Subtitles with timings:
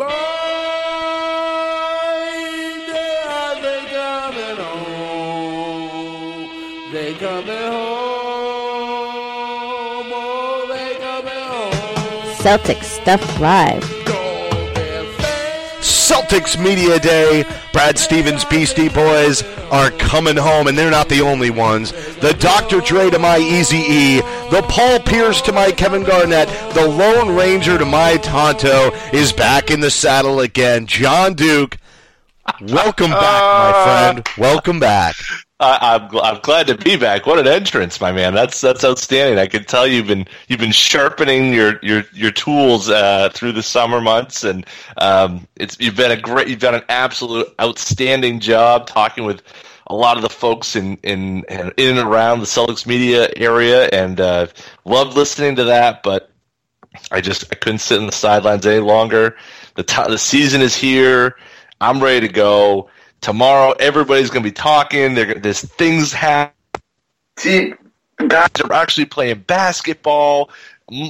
[0.00, 0.34] Oh.
[12.44, 14.03] Celtic Stuff Live.
[16.04, 17.46] Celtics Media Day.
[17.72, 21.92] Brad Stevens, Beastie Boys are coming home, and they're not the only ones.
[22.16, 22.80] The Dr.
[22.82, 27.78] Dre to my Easy E, the Paul Pierce to my Kevin Garnett, the Lone Ranger
[27.78, 30.86] to my Tonto is back in the saddle again.
[30.86, 31.78] Jon Duke,
[32.60, 34.28] welcome back, my uh, friend.
[34.36, 35.16] Welcome back.
[35.64, 37.26] I, I'm, gl- I'm glad to be back.
[37.26, 38.34] What an entrance, my man!
[38.34, 39.38] That's that's outstanding.
[39.38, 43.62] I can tell you've been you've been sharpening your your your tools uh, through the
[43.62, 44.66] summer months, and
[44.98, 49.42] um, it's you've been a great you've done an absolute outstanding job talking with
[49.86, 54.20] a lot of the folks in in in and around the Celtics media area, and
[54.20, 54.46] uh,
[54.84, 56.02] loved listening to that.
[56.02, 56.30] But
[57.10, 59.36] I just I couldn't sit in the sidelines any longer.
[59.74, 61.36] The t- the season is here.
[61.80, 62.88] I'm ready to go.
[63.24, 65.14] Tomorrow, everybody's going to be talking.
[65.14, 66.52] There, there's things happening.
[68.18, 70.50] Guys are actually playing basketball.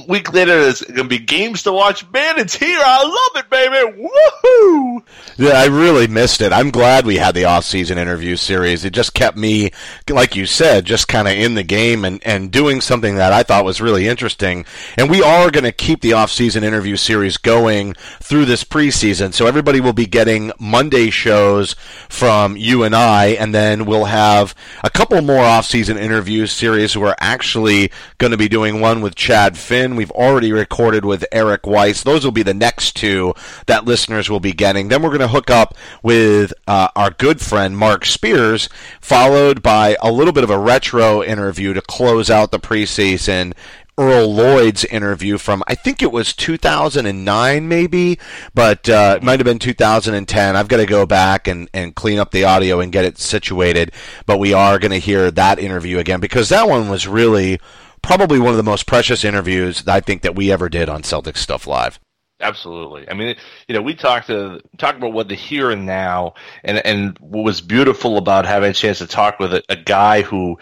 [0.07, 2.09] Week later, there's going to be games to watch.
[2.11, 2.81] Man, it's here.
[2.83, 4.01] I love it, baby.
[4.01, 5.03] Woohoo!
[5.37, 6.51] Yeah, I really missed it.
[6.51, 8.83] I'm glad we had the off-season interview series.
[8.83, 9.69] It just kept me,
[10.09, 13.43] like you said, just kind of in the game and, and doing something that I
[13.43, 14.65] thought was really interesting.
[14.97, 19.35] And we are going to keep the off-season interview series going through this preseason.
[19.35, 21.75] So everybody will be getting Monday shows
[22.09, 26.97] from you and I, and then we'll have a couple more off-season interview series.
[26.97, 29.74] We're actually going to be doing one with Chad Finn.
[29.75, 32.01] We've already recorded with Eric Weiss.
[32.01, 33.33] Those will be the next two
[33.65, 34.87] that listeners will be getting.
[34.87, 38.69] Then we're going to hook up with uh, our good friend Marc Spears,
[39.01, 43.53] followed by a little bit of a retro interview to close out the preseason.
[43.97, 48.19] Earl Lloyd's interview from I think it was 2009 maybe,
[48.53, 50.55] but uh, it might have been 2010.
[50.55, 53.91] I've got to go back and, and clean up the audio and get it situated.
[54.25, 57.59] But we are going to hear that interview again because that one was really
[58.05, 61.37] probably one of the most precious interviews I think that we ever did on Celtics
[61.37, 61.99] Stuff Live.
[62.41, 63.09] Absolutely.
[63.09, 63.35] I mean,
[63.67, 66.33] you know, we talked uh, to talk about what the here and now,
[66.63, 70.21] and and what was beautiful about having a chance to talk with a, a guy
[70.21, 70.59] who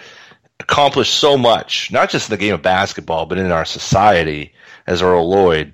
[0.59, 4.53] accomplished so much, not just in the game of basketball, but in our society,
[4.86, 5.74] as Earl Lloyd,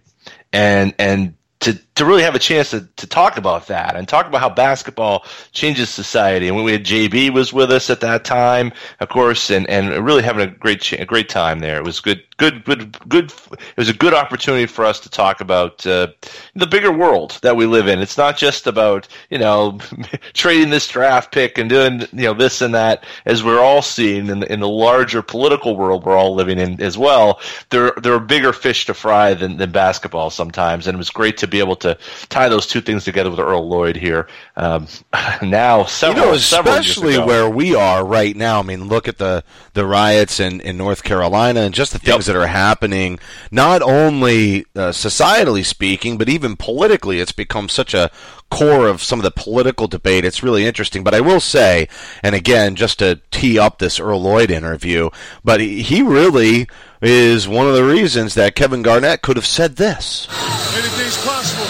[0.54, 4.26] and and to to really have a chance to, to talk about that and talk
[4.26, 6.48] about how basketball changes society.
[6.48, 8.72] And when we had JB was with us at that time,
[9.02, 11.78] of course, and, and really having a great a great time there.
[11.78, 13.34] It was good, good, good, good.
[13.52, 16.08] It was a good opportunity for us to talk about uh,
[16.56, 18.00] the bigger world that we live in.
[18.00, 19.78] It's not just about you know
[20.34, 24.28] trading this draft pick and doing you know this and that, as we're all seeing
[24.28, 27.42] in the, in the larger political world we're all living in as well.
[27.72, 31.38] There there are bigger fish to fry than, than basketball sometimes, and it was great
[31.40, 31.89] to be able to
[32.30, 34.28] tie those two things together with Earl Lloyd here.
[34.56, 34.88] Um,
[35.42, 38.60] now, several, you know, especially where we are right now.
[38.60, 42.28] I mean, look at the the riots in, in North Carolina and just the things
[42.28, 42.36] Yep.
[42.36, 43.20] that are happening.
[43.52, 48.10] Not only uh, societally speaking, but even politically, it's become such a
[48.50, 50.26] core of some of the political debate.
[50.26, 51.04] It's really interesting.
[51.04, 51.88] But I will say,
[52.24, 55.10] and again, just to tee up this Earl Lloyd interview,
[55.44, 56.68] but he really
[57.02, 60.28] is one of the reasons that Kevin Garnett could have said this.
[60.76, 61.70] Anything's possible.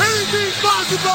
[0.00, 1.10] Anything's possible.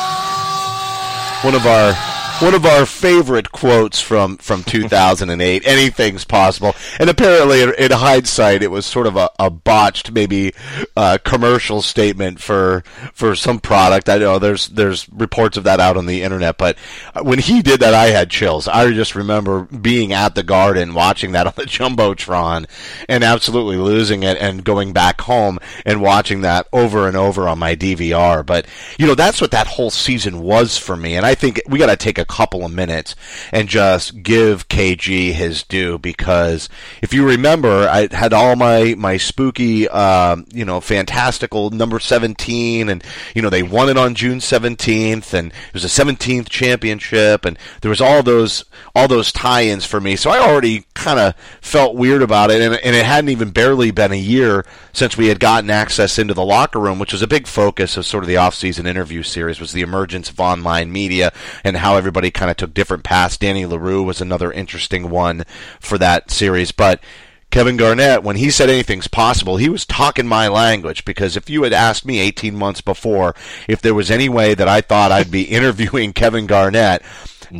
[1.43, 6.73] one of our one of our favorite quotes from from 2008 anything's possible.
[6.99, 10.53] And apparently in, in hindsight it was sort of a, a botched maybe
[10.97, 14.09] uh, commercial statement for for some product.
[14.09, 16.79] I know there's there's reports of that out on the internet but
[17.21, 18.67] when he did that i had chills.
[18.67, 22.65] I just remember being at the garden watching that on the jumbotron
[23.07, 27.59] and absolutely losing it and going back home and watching that over and over on
[27.59, 28.65] my dvr but
[28.97, 31.87] you know that's what that whole season was for me and i think we got
[31.87, 33.13] to take a couple of minutes
[33.51, 36.69] and just give KG his due because
[37.01, 42.87] if you remember, I had all my my spooky, um, you know, fantastical number seventeen,
[42.87, 43.03] and
[43.35, 47.59] you know they won it on June seventeenth, and it was a seventeenth championship, and
[47.81, 48.63] there was all those
[48.95, 50.15] all those tie-ins for me.
[50.15, 53.91] So I already kind of felt weird about it, and, and it hadn't even barely
[53.91, 57.27] been a year since we had gotten access into the locker room, which was a
[57.27, 61.31] big focus of sort of the off-season interview series, was the emergence of online media
[61.63, 63.37] and how everybody kind of took different paths.
[63.37, 65.43] Danny LaRue was another interesting one
[65.79, 67.01] for that series, but.
[67.49, 71.63] Kevin Garnett, when he said anything's possible, he was talking my language because if you
[71.63, 73.35] had asked me 18 months before
[73.67, 77.03] if there was any way that I thought I'd be interviewing Kevin Garnett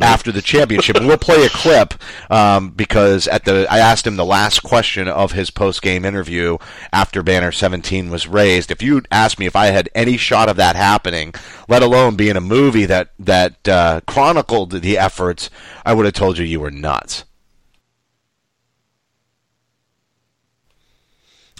[0.00, 1.94] after the championship, and we'll play a clip
[2.30, 6.58] um, because at the I asked him the last question of his post game interview
[6.92, 8.70] after Banner 17 was raised.
[8.70, 11.34] If you asked me if I had any shot of that happening,
[11.68, 15.50] let alone being a movie that that uh, chronicled the efforts,
[15.84, 17.24] I would have told you you were nuts.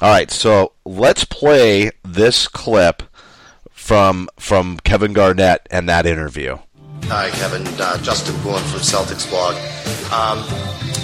[0.00, 3.04] All right, so let's play this clip
[3.70, 6.58] from from Kevin Garnett and that interview.
[7.12, 7.66] Hi, Kevin.
[7.78, 9.52] Uh, Justin Poulin from Celtics blog.
[10.16, 10.42] Um,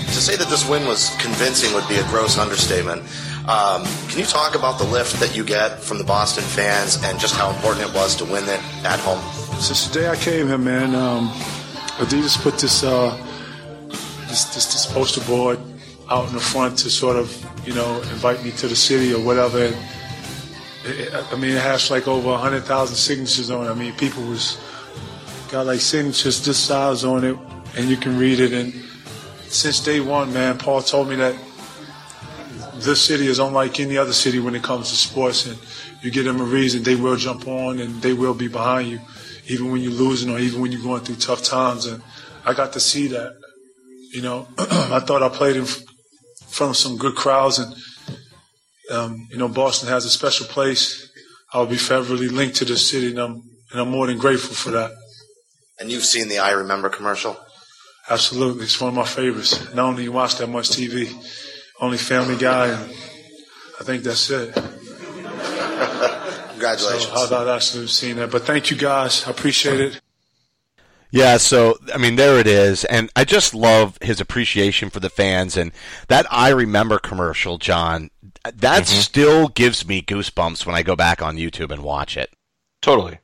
[0.06, 3.02] to say that this win was convincing would be a gross understatement.
[3.46, 7.20] Um, can you talk about the lift that you get from the Boston fans and
[7.20, 9.20] just how important it was to win it at home?
[9.60, 11.28] Since the day I came here, man, um,
[12.00, 13.14] Adidas put this, uh,
[14.28, 15.58] this this this poster board
[16.08, 17.28] out in the front to sort of
[17.66, 19.58] you know invite me to the city or whatever.
[19.58, 19.76] And
[20.86, 23.70] it, I mean, it has like over hundred thousand signatures on it.
[23.70, 24.58] I mean, people was
[25.50, 27.36] got like signatures this size on it,
[27.76, 28.52] and you can read it.
[28.52, 28.72] And
[29.48, 31.34] since day one, man, Paul told me that
[32.74, 35.46] this city is unlike any other city when it comes to sports.
[35.46, 35.58] And
[36.02, 39.00] you give them a reason, they will jump on and they will be behind you,
[39.46, 41.86] even when you're losing or even when you're going through tough times.
[41.86, 42.02] And
[42.44, 43.34] I got to see that.
[44.12, 45.66] You know, I thought I played in
[46.46, 47.74] front of some good crowds, and
[48.90, 51.10] um, you know, Boston has a special place.
[51.52, 54.70] I'll be forever linked to this city, and I'm and I'm more than grateful for
[54.70, 54.92] that.
[55.80, 57.36] And you've seen the I Remember commercial.
[58.10, 59.74] Absolutely, it's one of my favorites.
[59.74, 61.12] Not only you watch that much TV,
[61.80, 62.90] only Family Guy, and
[63.80, 64.54] I think that's it.
[66.50, 67.12] Congratulations.
[67.12, 69.26] So I've not actually seen that, but thank you guys.
[69.26, 70.00] I appreciate it.
[71.10, 75.08] Yeah, so I mean, there it is, and I just love his appreciation for the
[75.08, 75.72] fans, and
[76.08, 78.10] that I remember commercial, Jon.
[78.44, 79.00] That mm-hmm.
[79.00, 82.30] still gives me goosebumps when I go back on YouTube and watch it.
[82.82, 83.18] Totally.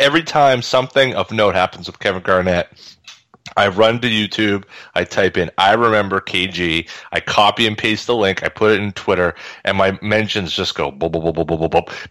[0.00, 2.68] Every time something of note happens with Kevin Garnett,
[3.56, 4.64] I run to YouTube,
[4.94, 8.80] I type in I remember KG, I copy and paste the link, I put it
[8.80, 9.34] in Twitter,
[9.64, 10.90] and my mentions just go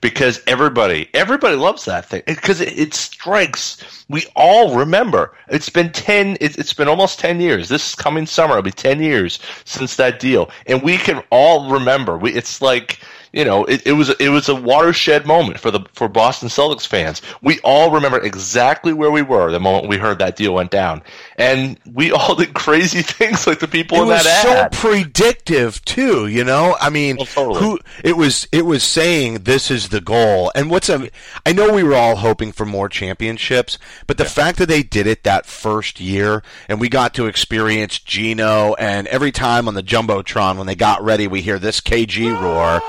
[0.01, 4.06] because everybody, everybody loves that thing because it, it strikes.
[4.09, 5.35] We all remember.
[5.50, 6.38] It's been ten.
[6.39, 7.69] It, it's been almost ten years.
[7.69, 12.18] This coming summer, it'll be ten years since that deal, and we can all remember.
[12.18, 13.00] We, it's like
[13.35, 16.87] you know, it, it was it was a watershed moment for the for Boston Celtics
[16.87, 17.21] fans.
[17.41, 21.03] We all remember exactly where we were the moment we heard that deal went down,
[21.37, 24.71] and we all did crazy things like the people it in was that so ad.
[24.71, 27.59] predictive too you know i mean Oh, totally.
[27.59, 31.09] who it was it was saying this is the goal and what's a
[31.45, 33.77] i know we were all hoping for more championships
[34.07, 37.99] but the fact that they did it that first year and we got to experience
[37.99, 42.39] gino and every time on the jumbotron when they got ready we hear this kg
[42.41, 42.81] roar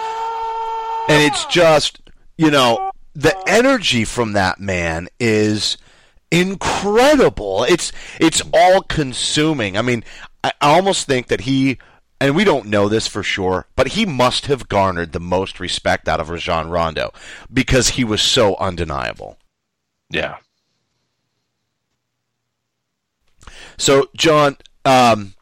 [1.09, 2.01] and it's just
[2.37, 5.79] you know the energy from that man is
[6.31, 7.65] incredible.
[7.65, 9.77] It's it's all consuming.
[9.77, 10.05] I mean
[10.45, 11.79] I, almost think that he
[12.21, 16.09] and we don't know this for sure but he must have garnered the most respect
[16.09, 17.13] out of Rajon Rondo
[17.53, 19.39] because he was so undeniable.
[20.09, 20.37] Yeah,
[23.77, 25.35] so jon um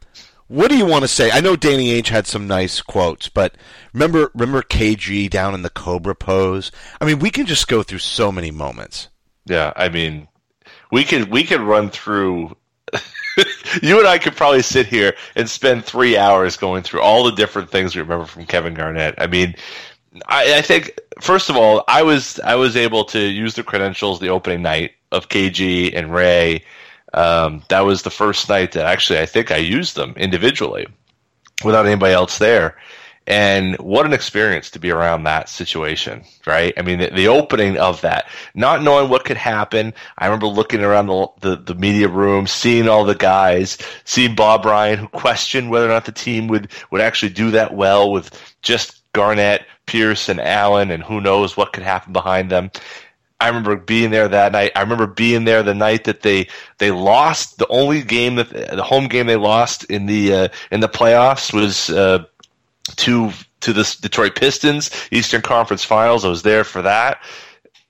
[0.54, 1.30] what do you want to say?
[1.32, 3.56] I know Danny Ainge had some nice quotes, but
[3.92, 6.70] remember remember KG down in the Cobra pose?
[7.00, 9.08] I mean, we can just go through so many moments.
[9.46, 9.72] yeah.
[9.74, 10.28] I mean,
[10.92, 12.56] we could we could run through.
[13.82, 17.32] you and I could probably sit here and spend three hours going through all the
[17.32, 19.16] different things we remember from Kevin Garnett.
[19.18, 19.56] I mean,
[20.28, 24.20] I, I think first of all, I was I was able to use the credentials
[24.20, 26.62] the opening night of KG and Ray.
[27.14, 30.86] Um, that was the first night that actually I think I used them individually
[31.64, 32.76] without anybody else there.
[33.26, 36.74] And what an experience to be around that situation, right?
[36.76, 39.94] I mean, the, the opening of that, not knowing what could happen.
[40.18, 44.66] I remember looking around the, the, the media room, seeing all the guys, seeing Bob
[44.66, 48.54] Ryan, who questioned whether or not the team would, would actually do that well with
[48.60, 52.70] just Garnett, Pierce, and Allen, and who knows what could happen behind them.
[53.40, 54.72] I remember being there that night.
[54.76, 56.48] I remember being there the night that they
[56.78, 57.58] they lost.
[57.58, 61.52] The only game that the home game they lost in the uh, in the playoffs
[61.52, 62.24] was uh,
[62.96, 66.24] to to the Detroit Pistons Eastern Conference Finals.
[66.24, 67.22] I was there for that.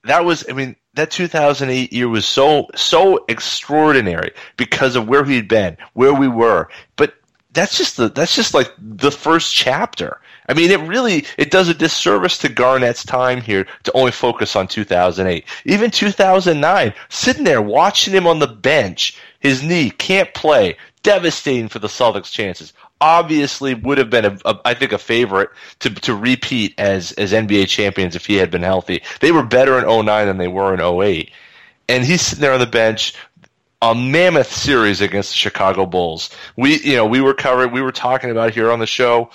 [0.05, 5.49] That was, I mean, that 2008 year was so so extraordinary because of where we'd
[5.49, 6.69] been, where we were.
[6.97, 7.15] But
[7.53, 10.21] that's just the that's just like the first chapter.
[10.49, 14.57] I mean, it really it does a disservice to Garnett's time here to only focus
[14.57, 15.45] on 2008.
[15.65, 21.79] Even 2009, sitting there watching him on the bench, his knee can't play, devastating for
[21.79, 22.73] the Celtics' chances.
[23.01, 27.33] Obviously, would have been a, a, I think a favorite to to repeat as as
[27.33, 29.03] NBA champions if he had been healthy.
[29.21, 31.31] They were better in 09 than they were in 08.
[31.89, 33.15] And he's sitting there on the bench
[33.83, 36.31] a mammoth series against the Chicago Bulls.
[36.57, 39.31] We, you know, we were covering, we were talking about here on the show.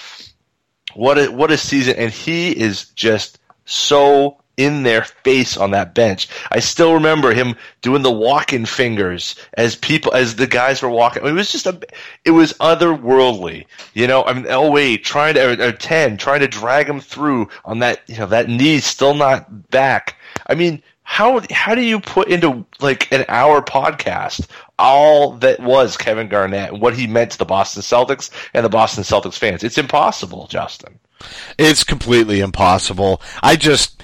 [0.96, 1.96] What a what a season!
[1.98, 6.28] And he is just so in their face on that bench.
[6.52, 11.26] I still remember him doing the walking fingers as people as the guys were walking.
[11.26, 11.80] It was just a,
[12.26, 13.66] it was otherworldly.
[13.94, 17.48] You know, I mean, wait, trying to or, or ten, trying to drag him through
[17.64, 20.18] on that, you know, that knee still not back.
[20.48, 24.46] I mean, how how do you put into like an hour podcast
[24.80, 28.70] all that was Kevin Garnett and what he meant to the Boston Celtics and the
[28.70, 29.64] Boston Celtics fans?
[29.64, 31.00] It's impossible, Justin.
[31.58, 33.22] It's completely impossible.
[33.44, 34.02] I just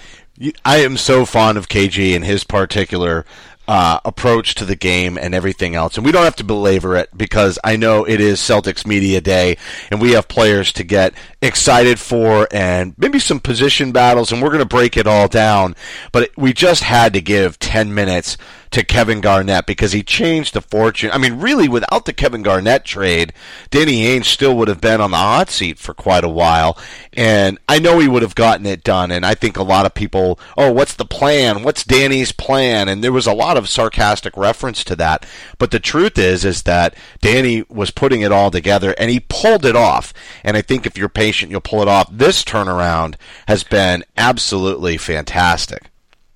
[0.65, 3.25] I am so fond of KG and his particular
[3.67, 5.97] uh, approach to the game and everything else.
[5.97, 9.57] And we don't have to belabor it because I know it is Celtics Media Day
[9.89, 14.49] and we have players to get excited for and maybe some position battles and we're
[14.49, 15.75] going to break it all down.
[16.11, 18.37] But we just had to give 10 minutes
[18.71, 21.11] to Kevin Garnett because he changed the fortune.
[21.11, 23.33] I mean, really, without the Kevin Garnett trade,
[23.69, 26.77] Danny Ainge still would have been on the hot seat for quite a while.
[27.13, 29.11] And I know he would have gotten it done.
[29.11, 31.63] And I think a lot of people, oh, what's the plan?
[31.63, 32.89] What's Danny's plan?
[32.89, 35.25] And there was a lot of sarcastic reference to that.
[35.57, 39.65] But the truth is, is that Danny was putting it all together and he pulled
[39.65, 40.13] it off.
[40.43, 42.09] And I think if you're patient, you'll pull it off.
[42.11, 43.15] This turnaround
[43.47, 45.89] has been absolutely fantastic.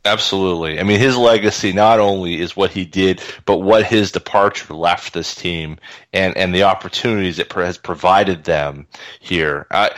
[0.09, 0.79] Absolutely.
[0.79, 5.13] I mean, his legacy not only is what he did, but what his departure left
[5.13, 5.77] this team
[6.13, 8.87] and, and the opportunities it has provided them
[9.19, 9.67] here.
[9.69, 9.89] Uh,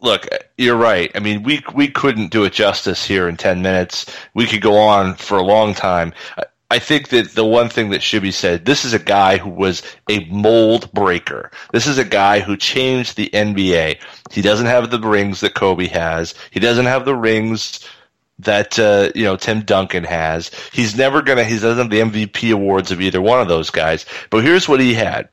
[0.00, 1.10] look, you're right.
[1.16, 4.06] I mean, we we couldn't do it justice here in 10 minutes.
[4.34, 6.14] We could go on for a long time.
[6.70, 9.50] I think that the one thing that should be said, this is a guy who
[9.50, 11.50] was a mold breaker.
[11.72, 14.00] This is a guy who changed the NBA.
[14.30, 16.36] He doesn't have the rings that Kobe has.
[16.52, 17.84] He doesn't have the rings
[18.42, 20.50] that uh, you know Tim Duncan has.
[20.72, 21.44] He's never gonna.
[21.44, 24.06] He doesn't have the MVP awards of either one of those guys.
[24.30, 25.28] But here's what he had.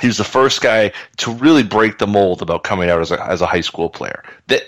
[0.00, 3.24] He was the first guy to really break the mold about coming out as a,
[3.24, 4.22] as a high school player.
[4.46, 4.62] That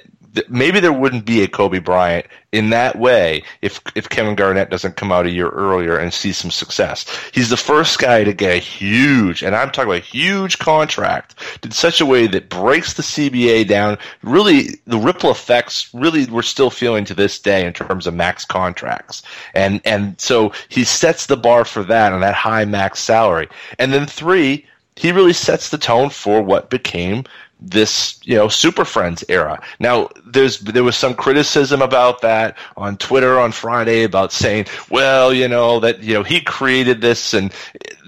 [0.48, 4.96] maybe there wouldn't be a Kobe Bryant in that way if if Kevin Garnett doesn't
[4.96, 7.06] come out a year earlier and see some success.
[7.32, 11.34] He's the first guy to get a huge, and I'm talking about a huge contract
[11.62, 13.98] in such a way that breaks the CBA down.
[14.22, 18.44] Really, the ripple effects really we're still feeling to this day in terms of max
[18.44, 19.22] contracts,
[19.54, 23.92] and and so he sets the bar for that on that high max salary, and
[23.92, 24.66] then three.
[24.96, 27.24] He really sets the tone for what became
[27.60, 29.62] this you know super friends era.
[29.78, 35.32] Now there's there was some criticism about that on twitter on friday about saying well
[35.32, 37.52] you know that you know he created this and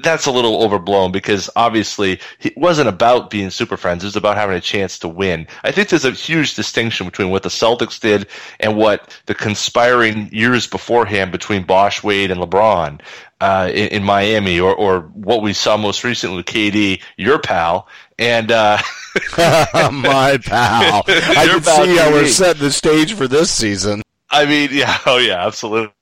[0.03, 4.05] that's a little overblown because obviously it wasn't about being super friends.
[4.05, 5.47] It was about having a chance to win.
[5.65, 8.27] I think there's a huge distinction between what the celtics did
[8.61, 13.01] and what the conspiring years beforehand between bosh wade and lebron
[13.41, 17.89] uh, in, in, Miami, or, or what we saw most recently with KD, your pal,
[18.19, 18.79] and uh,
[19.37, 21.05] my pal.
[21.07, 24.03] I can see how we're setting the stage for this season.
[24.31, 25.93] I mean, yeah, oh yeah, absolutely.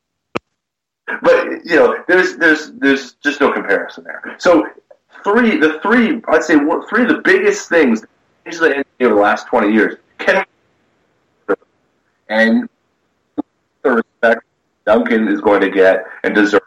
[1.23, 4.37] But you know, there's there's there's just no comparison there.
[4.39, 4.67] So
[5.25, 6.57] three, the three, I'd say
[6.89, 8.05] three of the biggest things
[8.47, 9.99] usually in the last twenty years.
[10.19, 10.45] Can
[12.29, 12.69] and
[13.83, 14.45] the respect
[14.87, 16.65] Duncan is going to get and deserves,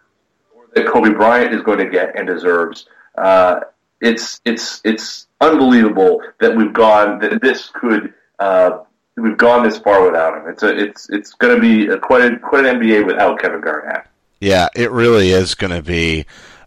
[0.55, 2.87] or that Kobe Bryant is going to get and deserves.
[3.17, 3.61] Uh,
[4.03, 8.79] it's it's it's unbelievable that we've gone that this could uh,
[9.15, 10.49] we've gone this far without him.
[10.49, 13.61] It's a it's it's going to be a, quite a, quite an NBA without Kevin
[13.61, 14.05] Garnett.
[14.39, 16.25] Yeah, it really is going to be.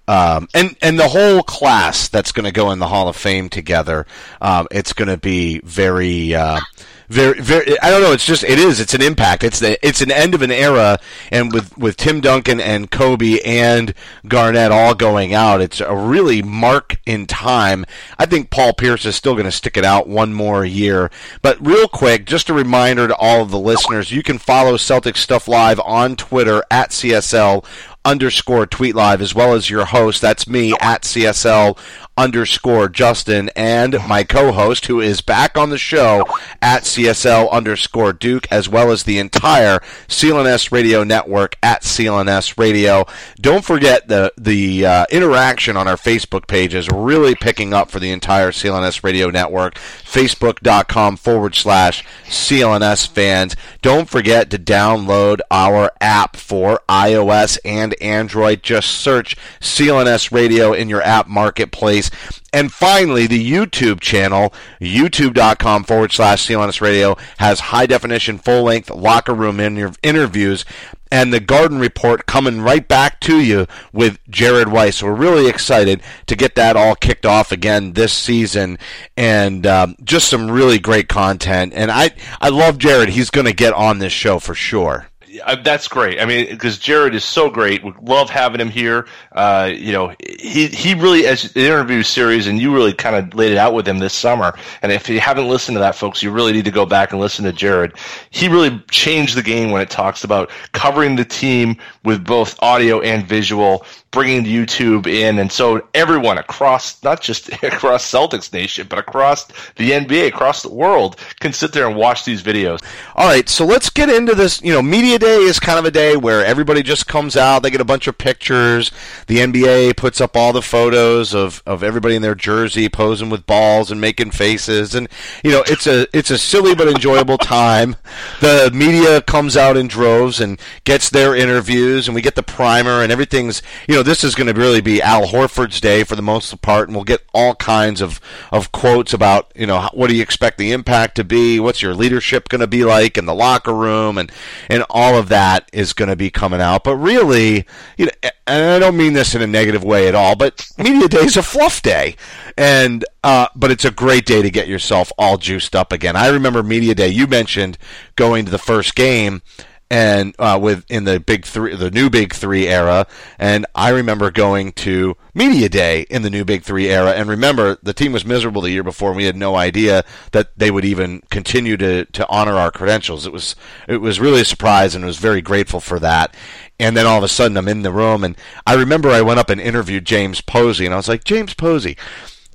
[0.08, 3.48] Um, and and the whole class that's going to go in the Hall of Fame
[3.48, 4.06] together,
[4.40, 6.60] um, it's going to be very uh,
[7.08, 7.80] very, very.
[7.80, 8.12] I don't know.
[8.12, 8.80] It's just it is.
[8.80, 9.44] It's an impact.
[9.44, 10.98] It's the it's an end of an era,
[11.30, 13.94] and with with Tim Duncan and Kobe and
[14.26, 17.84] Garnett all going out, it's a really mark in time.
[18.18, 21.10] I think Paul Pierce is still going to stick it out one more year.
[21.42, 25.16] But real quick, just a reminder to all of the listeners: you can follow Celtic
[25.16, 27.64] Stuff Live on Twitter at CSL
[28.06, 31.76] underscore tweet live as well as your host that's me at csl
[32.16, 36.24] underscore justin and my co-host who is back on the show
[36.62, 43.04] at csl underscore duke as well as the entire clns radio network at clns radio
[43.40, 48.00] don't forget the the uh, interaction on our facebook page is really picking up for
[48.00, 55.90] the entire clns radio network facebook.com forward slash clns fans don't forget to download our
[56.00, 58.62] app for ios and Android.
[58.62, 62.05] Just search CLNS Radio in your app marketplace.
[62.52, 68.90] And finally, the YouTube channel, youtube.com forward slash CLNS Radio, has high definition, full length
[68.90, 70.64] locker room inter- interviews
[71.10, 75.02] and the Garden Report coming right back to you with Jared Weiss.
[75.02, 78.78] We're really excited to get that all kicked off again this season,
[79.16, 81.72] and um, just some really great content.
[81.74, 82.10] And I,
[82.40, 83.10] I love Jared.
[83.10, 85.08] He's going to get on this show for sure.
[85.44, 86.20] Uh, that's great.
[86.20, 87.84] I mean, because Jared is so great.
[87.84, 89.06] We love having him here.
[89.32, 93.34] Uh, you know, he he really as the interview series, and you really kind of
[93.34, 94.56] laid it out with him this summer.
[94.82, 97.20] And if you haven't listened to that, folks, you really need to go back and
[97.20, 97.94] listen to Jared.
[98.30, 103.00] He really changed the game when it talks about covering the team with both audio
[103.00, 108.98] and visual, bringing YouTube in, and so everyone across, not just across Celtics Nation, but
[108.98, 109.44] across
[109.76, 112.82] the NBA, across the world, can sit there and watch these videos.
[113.14, 114.62] All right, so let's get into this.
[114.62, 117.62] You know, media day is kind of a day where everybody just comes out.
[117.62, 118.90] They get a bunch of pictures.
[119.26, 123.46] The NBA puts up all the photos of, of everybody in their jersey posing with
[123.46, 125.08] balls and making faces, and
[125.44, 127.96] you know, it's a it's a silly but enjoyable time.
[128.40, 133.02] The media comes out in droves and gets their interviews, and we get the primer,
[133.02, 136.22] and everything's you know, this is going to really be Al Horford's day for the
[136.22, 138.20] most part, and we'll get all kinds of
[138.52, 141.94] of quotes about you know what do you expect the impact to be, what's your
[141.94, 144.30] leadership going to be like in the locker room, and
[144.68, 146.84] and all of that is going to be coming out.
[146.84, 150.36] But really, you know, and I don't mean this in a negative way at all,
[150.36, 152.16] but media day is a fluff day,
[152.56, 156.16] and uh, but it's a great day to get yourself all juiced up again.
[156.16, 157.08] I remember media day.
[157.08, 157.78] You mentioned
[158.14, 159.42] going to the first game
[159.90, 163.06] and uh, with in the big three, the new big three era,
[163.38, 167.78] and I remember going to media day in the new big three era, and remember
[167.82, 170.84] the team was miserable the year before, and we had no idea that they would
[170.84, 173.26] even continue to to honor our credentials.
[173.26, 173.54] It was
[173.88, 176.34] it was really a surprise, and I was very grateful for that.
[176.78, 179.40] And then all of a sudden, I'm in the room, and I remember I went
[179.40, 181.96] up and interviewed James Posey, and I was like, James Posey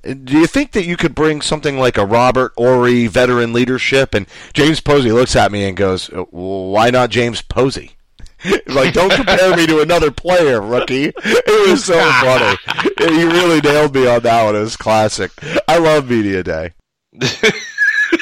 [0.02, 4.14] do you think that you could bring something like a Robert Horry veteran leadership?
[4.14, 7.92] And James Posey looks at me and goes, uh, "Why not James Posey?"
[8.66, 11.12] like, don't compare me to another player, rookie.
[11.16, 12.56] It was so funny.
[12.98, 14.56] He really nailed me on that one.
[14.56, 15.30] It was classic.
[15.68, 16.72] I love media day.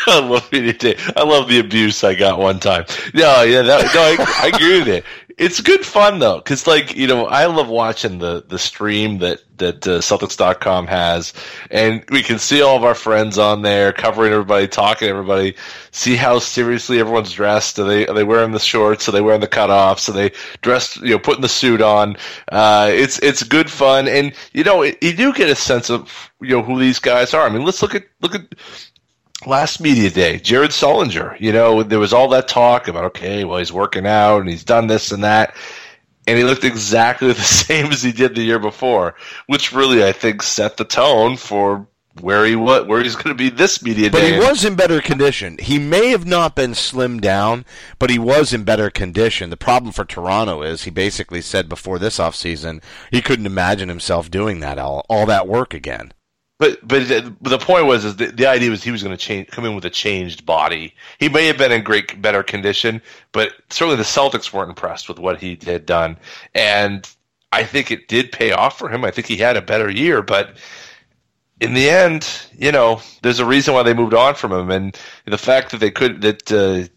[0.07, 0.97] I love media day.
[1.17, 2.85] I love the abuse I got one time.
[3.15, 5.05] No, yeah, that, no, I, I agree with it.
[5.41, 9.41] It's good fun though, because like you know, I love watching the the stream that
[9.57, 11.33] that uh, Celtics.com has,
[11.71, 15.55] and we can see all of our friends on there covering everybody, talking to everybody,
[15.93, 17.79] see how seriously everyone's dressed.
[17.79, 19.09] Are they are they wearing the shorts?
[19.09, 20.11] Are they wearing the cutoffs?
[20.11, 20.99] Are they dressed?
[20.99, 22.19] You know, putting the suit on.
[22.53, 26.31] Uh, it's it's good fun, and you know, it, you do get a sense of
[26.43, 27.47] you know who these guys are.
[27.47, 28.45] I mean, let's look at look at
[29.47, 33.59] last media day, Jared Sullinger, you know, there was all that talk about, okay, well,
[33.59, 35.55] he's working out and he's done this and that.
[36.27, 40.13] And he looked exactly the same as he did the year before, which really, I
[40.13, 41.87] think, set the tone for
[42.21, 44.37] where he what where he's going to be this media But day.
[44.37, 45.57] But he was in better condition.
[45.59, 47.65] He may have not been slimmed down,
[47.99, 49.51] but he was in better condition.
[49.51, 54.31] The problem for Toronto is he basically said before this offseason he couldn't imagine himself
[54.31, 56.13] doing that all, all that work again.
[56.61, 59.49] But but the, point was is the, the idea was he was going to change
[59.49, 60.95] come in with a changed body.
[61.19, 63.01] He may have been in great better condition,
[63.33, 66.19] but certainly the Celtics weren't impressed with what he had done,
[66.55, 67.11] and
[67.51, 69.07] I think it did pay off for him.
[69.07, 70.59] I think he had a better year, but
[71.63, 74.99] in the end, you know, there's a reason why they moved on from him, and
[75.25, 76.53] the fact that they could that.
[76.53, 76.93] Uh,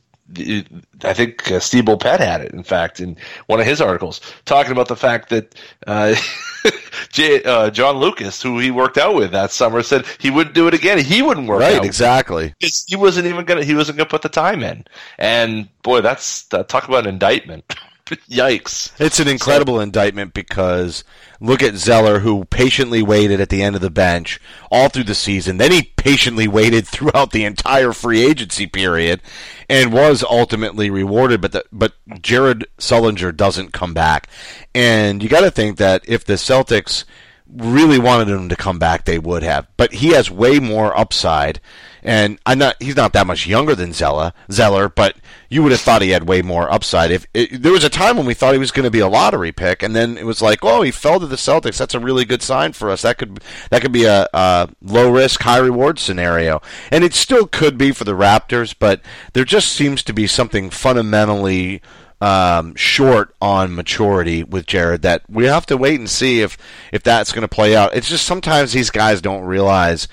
[1.03, 4.71] I think uh, Steve Bulpett had it, in fact, in one of his articles, talking
[4.71, 5.53] about the fact that
[5.85, 6.15] uh,
[7.11, 10.67] J, uh, John Lucas, who he worked out with that summer, said he wouldn't do
[10.67, 10.97] it again.
[10.97, 11.67] He wouldn't work out.
[11.67, 11.85] Right, out.
[11.85, 12.53] exactly.
[12.59, 13.63] He wasn't even gonna.
[13.63, 14.85] He wasn't gonna put the time in.
[15.17, 17.75] And boy, that's that, talk about an indictment.
[18.29, 18.91] Yikes!
[18.99, 21.03] It's an incredible indictment because
[21.39, 24.39] look at Zeller, who patiently waited at the end of the bench
[24.71, 25.57] all through the season.
[25.57, 29.21] Then he patiently waited throughout the entire free agency period
[29.69, 31.41] and was ultimately rewarded.
[31.41, 34.27] But the, but Jared Sullinger doesn't come back,
[34.73, 37.05] and you got to think that if the Celtics
[37.47, 39.67] really wanted him to come back, they would have.
[39.77, 41.59] But he has way more upside,
[42.03, 42.81] and I'm not.
[42.81, 45.15] He's not that much younger than Zella Zeller, but
[45.49, 47.11] you would have thought he had way more upside.
[47.11, 49.07] If it, there was a time when we thought he was going to be a
[49.07, 51.77] lottery pick, and then it was like, oh, he fell to the Celtics.
[51.77, 53.01] That's a really good sign for us.
[53.03, 53.39] That could
[53.69, 56.61] that could be a, a low risk, high reward scenario,
[56.91, 58.75] and it still could be for the Raptors.
[58.77, 59.01] But
[59.33, 61.81] there just seems to be something fundamentally
[62.23, 66.57] um, short on maturity with Jared that we have to wait and see if
[66.93, 67.93] if that's going to play out.
[67.95, 70.07] It's just sometimes these guys don't realize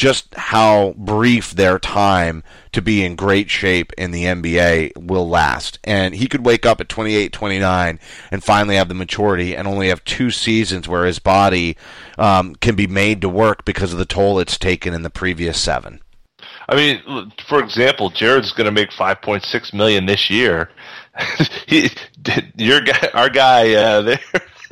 [0.00, 5.78] just how brief their time to be in great shape in the NBA will last.
[5.84, 9.88] And he could wake up at 28, 29 and finally have the maturity and only
[9.88, 11.76] have two seasons where his body
[12.16, 15.60] um, can be made to work because of the toll it's taken in the previous
[15.60, 16.00] seven.
[16.66, 20.70] I mean, for example, Jared's going to make 5.6 million this year.
[21.66, 21.90] he,
[22.56, 24.20] your guy, our guy uh, there,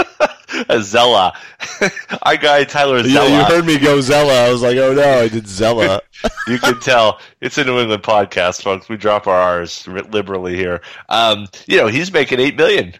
[0.80, 1.32] Zella,
[2.22, 3.28] our guy Tyler Zella.
[3.28, 4.46] Yeah, you heard me go Zella.
[4.46, 6.00] I was like, oh no, I did Zella.
[6.48, 8.88] you can tell it's a New England podcast, folks.
[8.88, 10.80] We drop our R's liberally here.
[11.08, 12.94] Um, you know, he's making eight million.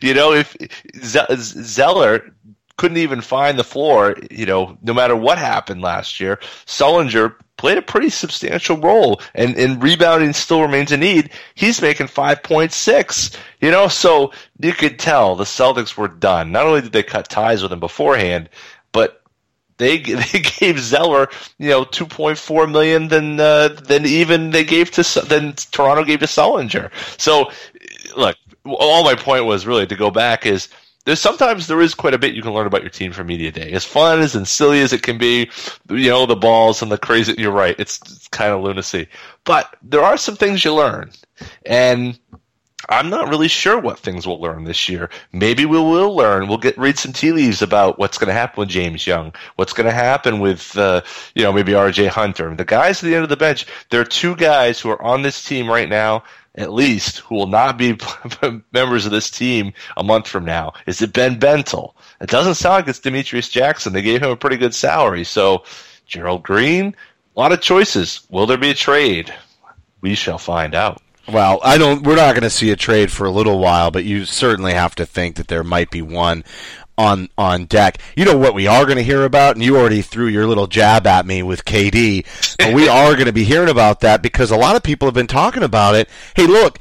[0.00, 0.56] you know, if
[1.02, 2.34] Zeller
[2.76, 7.78] couldn't even find the floor, you know, no matter what happened last year, Sullinger played
[7.78, 11.30] a pretty substantial role and, and rebounding still remains a need.
[11.54, 16.50] He's making 5.6, you know, so you could tell the Celtics were done.
[16.50, 18.48] Not only did they cut ties with him beforehand,
[18.90, 19.22] but
[19.78, 21.28] they they gave Zeller,
[21.60, 26.26] you know, 2.4 million than uh, than even they gave to than Toronto gave to
[26.26, 26.90] Sullinger.
[27.16, 27.48] So
[28.16, 30.68] look, all my point was really to go back is
[31.04, 33.50] there's sometimes there is quite a bit you can learn about your team from media
[33.50, 33.72] day.
[33.72, 35.50] As fun as and silly as it can be,
[35.90, 37.34] you know, the balls and the crazy.
[37.38, 37.74] You're right.
[37.78, 39.08] It's, it's kind of lunacy,
[39.44, 41.10] but there are some things you learn,
[41.66, 42.18] and
[42.88, 45.08] I'm not really sure what things we'll learn this year.
[45.32, 46.48] Maybe we will learn.
[46.48, 49.32] We'll get read some tea leaves about what's going to happen with James Young.
[49.56, 51.02] What's going to happen with uh,
[51.34, 52.06] you know maybe R.J.
[52.06, 52.54] Hunter.
[52.54, 53.66] The guys at the end of the bench.
[53.90, 57.46] There are two guys who are on this team right now at least, who will
[57.46, 57.98] not be
[58.72, 60.72] members of this team a month from now?
[60.86, 61.94] Is it Ben Bentil?
[62.20, 63.92] It doesn't sound like it's Demetrius Jackson.
[63.92, 65.24] They gave him a pretty good salary.
[65.24, 65.64] So,
[66.06, 66.94] Gerald Green,
[67.34, 68.26] a lot of choices.
[68.28, 69.32] Will there be a trade?
[70.02, 71.00] We shall find out.
[71.28, 72.02] Well, I don't.
[72.02, 74.96] We're not going to see a trade for a little while, but you certainly have
[74.96, 76.42] to think that there might be one
[76.96, 77.98] on on deck.
[78.16, 80.66] You know what we are going to hear about, and you already threw your little
[80.66, 82.56] jab at me with KD.
[82.58, 85.14] But we are going to be hearing about that because a lot of people have
[85.14, 86.08] been talking about it.
[86.34, 86.78] Hey, look,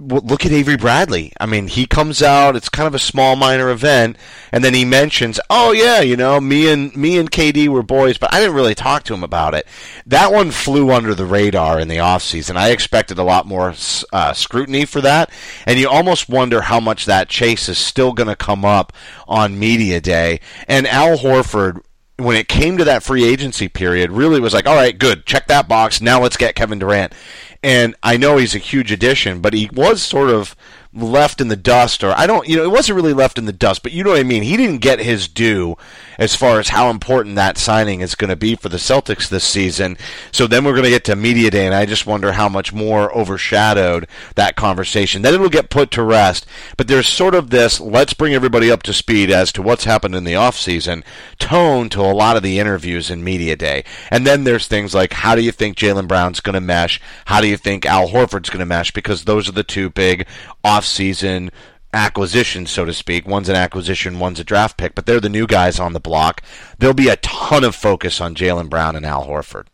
[0.00, 1.32] look at Avery Bradley.
[1.38, 2.56] I mean, he comes out.
[2.56, 4.16] It's kind of a small minor event,
[4.50, 8.18] and then he mentions, "Oh yeah, you know, me and me and KD were boys,"
[8.18, 9.66] but I didn't really talk to him about it.
[10.06, 12.56] That one flew under the radar in the offseason.
[12.56, 13.74] I expected a lot more
[14.12, 15.30] uh, scrutiny for that,
[15.66, 18.92] and you almost wonder how much that chase is still going to come up
[19.28, 20.40] on media day.
[20.66, 21.80] And Al Horford
[22.20, 25.46] when it came to that free agency period, really was like, all right, good, check
[25.48, 26.00] that box.
[26.00, 27.12] Now let's get Kevin Durant.
[27.62, 30.56] And I know he's a huge addition, but he was sort of
[30.94, 33.52] left in the dust, or I don't, you know, it wasn't really left in the
[33.52, 34.42] dust, but you know what I mean.
[34.42, 35.76] He didn't get his due
[36.20, 39.42] as far as how important that signing is going to be for the Celtics this
[39.42, 39.96] season.
[40.30, 42.72] So then we're going to get to media day, and I just wonder how much
[42.74, 45.22] more overshadowed that conversation.
[45.22, 46.46] Then it'll get put to rest.
[46.76, 50.14] But there's sort of this let's bring everybody up to speed as to what's happened
[50.14, 51.02] in the offseason
[51.38, 53.82] tone to a lot of the interviews in media day.
[54.10, 57.00] And then there's things like how do you think Jaylen Brown's going to mesh?
[57.24, 58.90] How do you think Al Horford's going to mesh?
[58.90, 60.26] Because those are the two big
[60.62, 61.50] off-season
[61.92, 63.26] acquisitions, so to speak.
[63.26, 66.42] One's an acquisition, one's a draft pick, but they're the new guys on the block.
[66.78, 69.66] There'll be a ton of focus on Jaylen Brown and Al Horford.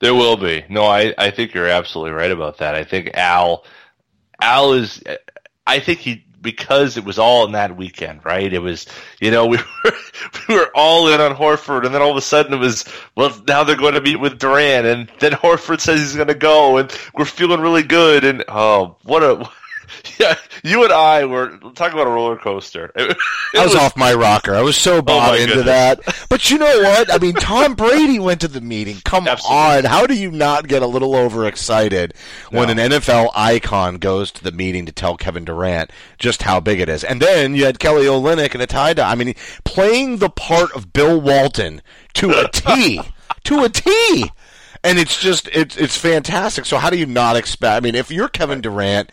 [0.00, 0.64] There will be.
[0.68, 2.74] No, I, I think you're absolutely right about that.
[2.74, 3.64] I think Al
[4.40, 5.02] Al is
[5.66, 8.52] I think he because it was all in that weekend, right?
[8.52, 8.86] It was,
[9.20, 9.92] you know, we were
[10.48, 12.84] we were all in on Horford, and then all of a sudden it was,
[13.16, 16.34] well, now they're going to meet with Durant, and then Horford says he's going to
[16.34, 19.48] go, and we're feeling really good, and oh, what a
[20.18, 22.92] yeah, you and I were talking about a roller coaster.
[22.94, 23.10] It,
[23.54, 24.54] it I was, was, off my rocker.
[24.54, 25.66] I was so oh bought oh into goodness.
[25.66, 26.16] that.
[26.30, 27.12] But you know what?
[27.12, 28.98] I mean, Tom Brady went to the meeting.
[29.04, 29.56] Come Absolutely.
[29.58, 29.84] on.
[29.84, 32.14] How do you not get a little overexcited
[32.52, 32.60] no.
[32.60, 36.78] when an NFL icon goes to the meeting to tell Kevin Durant just how big
[36.78, 37.02] it is?
[37.02, 39.10] And then you had Kelly Olynyk in a tie dye.
[39.10, 41.82] I mean, playing the part of Bill Walton
[42.14, 43.00] to a T.
[43.44, 44.30] to a T.
[44.82, 46.64] And it's just it's it's fantastic.
[46.64, 47.76] So how do you not expect?
[47.76, 49.10] I mean, if you're Kevin Durant,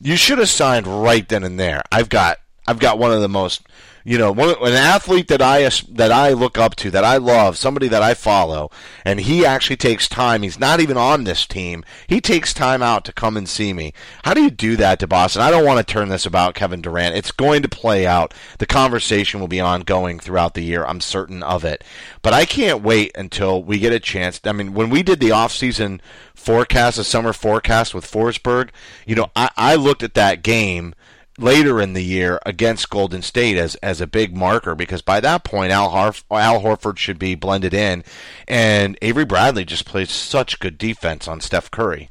[0.00, 1.82] you should have signed right then and there.
[1.90, 3.62] I've got I've got one of the most
[4.08, 7.58] you know, one, an athlete that I that I look up to, that I love,
[7.58, 8.70] somebody that I follow,
[9.04, 10.40] and he actually takes time.
[10.40, 11.84] He's not even on this team.
[12.06, 13.92] He takes time out to come and see me.
[14.24, 15.42] How do you do that to Boston?
[15.42, 17.16] I don't want to turn this about Kevin Durant.
[17.16, 18.32] It's going to play out.
[18.56, 20.86] The conversation will be ongoing throughout the year.
[20.86, 21.84] I'm certain of it.
[22.22, 24.40] But I can't wait until we get a chance.
[24.42, 26.00] I mean, when we did the off-season
[26.34, 28.70] forecast, the summer forecast with Forsberg,
[29.06, 30.94] you know, I, I looked at that game
[31.38, 35.44] later in the year against Golden State as as a big marker because by that
[35.44, 38.04] point Al, Harf- Al Horford should be blended in,
[38.46, 42.10] and Avery Bradley just plays such good defense on Steph Curry.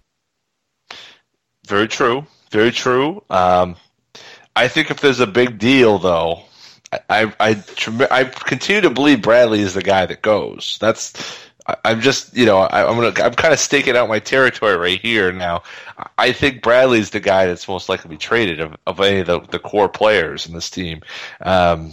[1.68, 2.26] Very true.
[2.52, 3.24] Very true.
[3.30, 3.76] Um,
[4.56, 6.44] I think if there's a big deal, though,
[6.92, 7.64] I, I I
[8.10, 10.78] I continue to believe Bradley is the guy that goes.
[10.80, 11.47] That's
[11.84, 15.02] I'm just, you know, I, am gonna, I'm kind of staking out my territory right
[15.02, 15.64] here now.
[16.18, 19.28] I think Bradley's the guy that's most likely to be traded of, of any of
[19.28, 21.02] the, the core players in this team.
[21.42, 21.92] Um,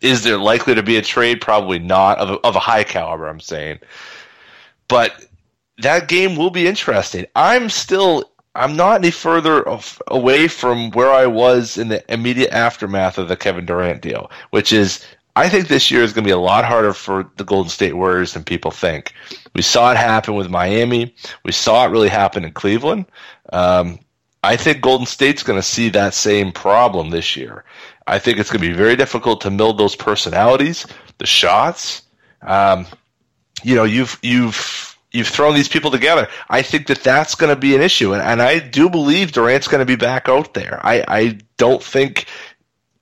[0.00, 1.40] is there likely to be a trade?
[1.40, 3.26] Probably not of a, of a high caliber.
[3.26, 3.80] I'm saying,
[4.86, 5.26] but
[5.78, 7.26] that game will be interesting.
[7.34, 12.52] I'm still, I'm not any further of, away from where I was in the immediate
[12.52, 15.04] aftermath of the Kevin Durant deal, which is
[15.36, 17.96] I think this year is going to be a lot harder for the Golden State
[17.96, 19.12] Warriors than people think.
[19.54, 21.14] We saw it happen with Miami.
[21.44, 23.06] We saw it really happen in Cleveland.
[23.52, 23.98] Um,
[24.44, 27.64] I think Golden State's going to see that same problem this year.
[28.06, 30.86] I think it's going to be very difficult to build those personalities,
[31.18, 32.02] the shots.
[32.42, 32.86] Um,
[33.62, 36.28] you know, you've you've you've thrown these people together.
[36.50, 39.68] I think that that's going to be an issue, and, and I do believe Durant's
[39.68, 40.80] going to be back out there.
[40.84, 42.26] I, I don't think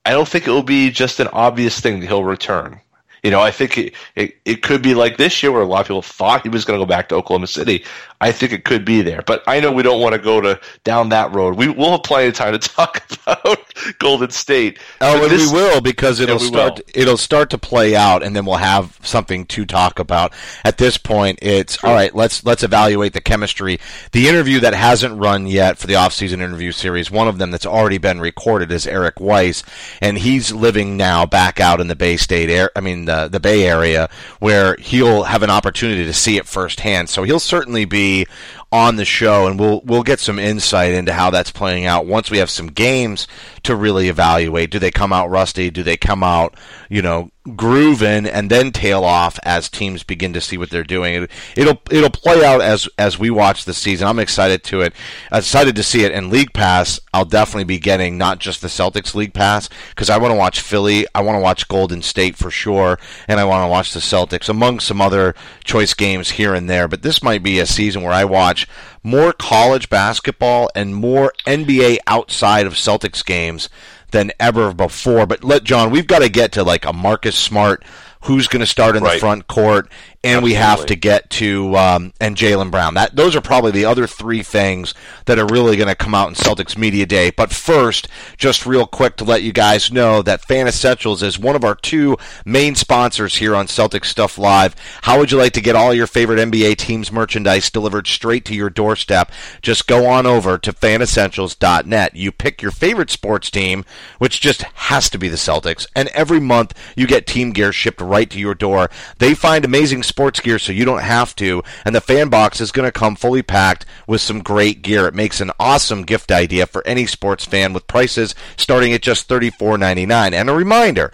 [0.05, 2.82] I don't think it will be just an obvious thing that he'll return.
[3.23, 5.83] You know, I think it, it, it could be like this year where a lot
[5.83, 7.85] of people thought he was going to go back to Oklahoma City.
[8.21, 10.61] I think it could be there, but I know we don't want to go to
[10.85, 11.57] down that road.
[11.57, 13.59] We will have plenty of time to talk about
[13.99, 14.79] Golden State.
[15.01, 16.77] Oh, and this, we will because it'll yeah, start.
[16.77, 17.03] Will.
[17.03, 20.33] It'll start to play out, and then we'll have something to talk about.
[20.65, 21.89] At this point, it's True.
[21.89, 22.15] all right.
[22.15, 23.81] Let's let's evaluate the chemistry.
[24.13, 27.67] The interview that hasn't run yet for the off-season interview series, one of them that's
[27.67, 29.65] already been recorded is Eric Weiss,
[30.01, 32.71] and he's living now back out in the Bay State air.
[32.77, 37.09] I mean the the Bay Area, where he'll have an opportunity to see it firsthand.
[37.09, 38.27] So he'll certainly be
[38.71, 42.31] on the show, and we'll we'll get some insight into how that's playing out once
[42.31, 43.27] we have some games
[43.65, 44.71] to really evaluate.
[44.71, 45.71] Do they come out rusty?
[45.71, 46.55] Do they come out,
[46.89, 51.27] you know, grooving and then tail off as teams begin to see what they're doing.
[51.57, 54.07] It, will it'll play out as as we watch the season.
[54.07, 54.93] I'm excited to it.
[55.33, 57.01] Excited to see it in League Pass.
[57.13, 60.61] I'll definitely be getting not just the Celtics League Pass because I want to watch
[60.61, 61.07] Philly.
[61.15, 64.49] I want to watch Golden State for sure, and I want to watch the Celtics
[64.49, 66.87] among some other choice games here and there.
[66.87, 68.69] But this might be a season where I watch
[69.03, 73.69] more college basketball and more NBA outside of Celtics games
[74.11, 75.27] than ever before.
[75.27, 77.85] But let Jon, we've got to get to like a Marcus Smart
[78.23, 79.15] who's going to start in right.
[79.15, 79.91] the front court,
[80.25, 80.51] and Absolutely.
[80.51, 82.95] we have to get to um, and Jaylen Brown.
[82.95, 84.95] That those are probably the other three things
[85.27, 87.31] that are really going to come out in Celtics media day.
[87.31, 88.07] But first,
[88.37, 91.75] just real quick to let you guys know that Fan Essentials is one of our
[91.75, 94.77] two main sponsors here on Celtics Stuff Live.
[95.03, 98.55] How would you like to get all your favorite NBA teams merchandise delivered straight to
[98.55, 99.33] your doorstep?
[99.61, 102.15] Just go on over to fanessentials.net.
[102.15, 103.85] You pick your favorite sports team,
[104.19, 108.01] which just has to be the Celtics, and every month you get team gear shipped
[108.01, 108.89] right to your door.
[109.19, 112.71] They find amazing sports gear so you don't have to, and the fan box is
[112.71, 115.07] going to come fully packed with some great gear.
[115.07, 119.27] It makes an awesome gift idea for any sports fan with prices starting at just
[119.27, 120.35] $34.99.
[120.35, 121.13] And a reminder,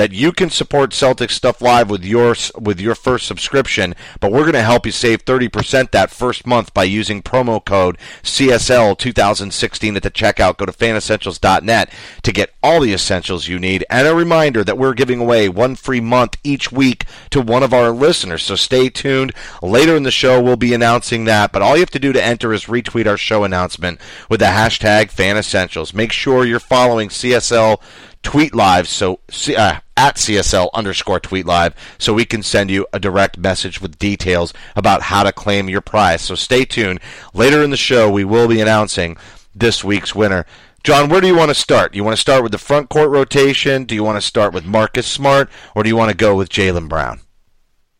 [0.00, 4.44] that you can support Celtics Stuff Live with your with your first subscription, but we're
[4.44, 9.96] going to help you save 30% that first month by using promo code CSL 2016
[9.96, 10.56] at the checkout.
[10.56, 13.84] Go to fanessentials.net to get all the essentials you need.
[13.90, 17.74] And a reminder that we're giving away one free month each week to one of
[17.74, 18.42] our listeners.
[18.42, 19.34] So stay tuned.
[19.62, 21.52] Later in the show, we'll be announcing that.
[21.52, 24.46] But all you have to do to enter is retweet our show announcement with the
[24.46, 25.92] hashtag FanEssentials.
[25.92, 27.82] Make sure you're following CSL
[28.22, 29.20] tweet live so
[29.56, 33.98] uh, at CSL underscore tweet live so we can send you a direct message with
[33.98, 36.22] details about how to claim your prize.
[36.22, 37.00] So stay tuned.
[37.34, 39.16] Later in the show, we will be announcing
[39.54, 40.46] this week's winner.
[40.82, 41.92] Jon, where do you want to start?
[41.92, 43.84] Do you want to start with the front court rotation?
[43.84, 45.50] Do you want to start with Marcus Smart?
[45.74, 47.20] Or do you want to go with Jaylen Brown?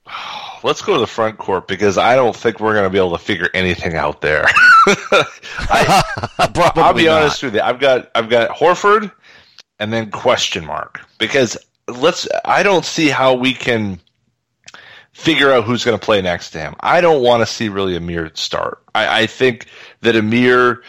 [0.63, 3.17] Let's go to the front court because I don't think we're going to be able
[3.17, 4.45] to figure anything out there.
[4.87, 6.03] I,
[6.77, 7.23] will be not.
[7.23, 7.63] honest with you.
[7.63, 9.11] I've got I've got Horford,
[9.81, 11.57] and then question mark because
[11.89, 13.99] let's I don't see how we can
[15.13, 16.75] figure out who's going to play next to him.
[16.81, 18.83] I don't want to see really Amir start.
[18.95, 19.67] I, I think
[20.03, 20.83] that Amir,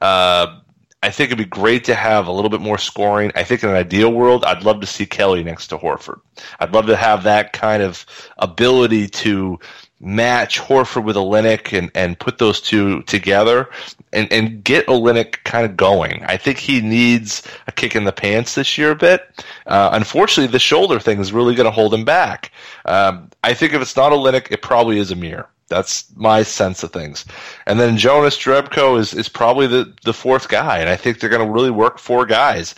[0.00, 0.58] uh,
[1.02, 3.32] I think it'd be great to have a little bit more scoring.
[3.34, 6.20] I think in an ideal world, I'd love to see Kelly next to Horford.
[6.60, 8.04] I'd love to have that kind of
[8.38, 9.58] ability to
[10.02, 13.70] match Horford with Olynyk and, and put those two together
[14.12, 16.24] and, and get Olynyk kind of going.
[16.24, 19.44] I think he needs a kick in the pants this year a bit.
[19.66, 22.50] Uh, unfortunately, the shoulder thing is really going to hold him back.
[22.84, 25.46] Um, I think if it's not Olynyk, it probably is Amir.
[25.68, 27.24] That's my sense of things.
[27.66, 31.30] And then Jonas Jerebko is, is probably the, the fourth guy, and I think they're
[31.30, 32.74] going to really work four guys.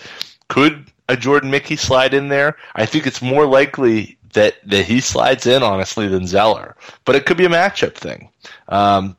[0.48, 2.56] Could a Jordan Mickey slide in there?
[2.76, 7.26] I think it's more likely that that he slides in honestly than Zeller, but it
[7.26, 8.28] could be a matchup thing.
[8.68, 9.16] Um,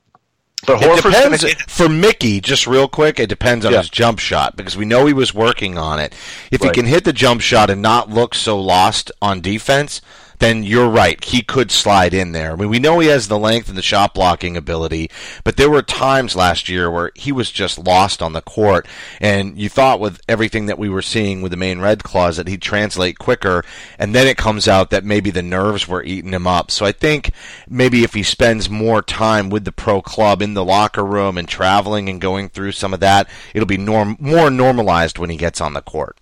[0.68, 2.42] but It Horford's gonna depends for Mickey.
[2.42, 3.80] Just real quick, it depends on Yeah.
[3.80, 6.14] his jump shot because we know he was working on it.
[6.52, 6.70] If Right.
[6.76, 10.02] he can hit the jump shot and not look so lost on defense,
[10.40, 11.24] then you're right.
[11.24, 12.54] He could slide in there.
[12.54, 15.10] I mean, we know he has the length and the shot blocking ability,
[15.44, 18.88] but there were times last year where he was just lost on the court,
[19.20, 22.48] and you thought with everything that we were seeing with the Maine Red Claws that
[22.48, 23.64] he'd translate quicker,
[23.98, 26.72] and then it comes out that maybe the nerves were eating him up.
[26.72, 27.32] So I think
[27.68, 31.48] maybe if he spends more time with the pro club in the locker room and
[31.48, 35.62] traveling and going through some of that, it'll be norm- more normalized when he gets
[35.62, 36.20] on the court.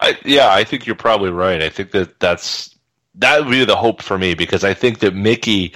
[0.00, 1.62] I, yeah, I think you're probably right.
[1.62, 2.76] I think that that's
[3.16, 5.74] that would be the hope for me because I think that Mickey,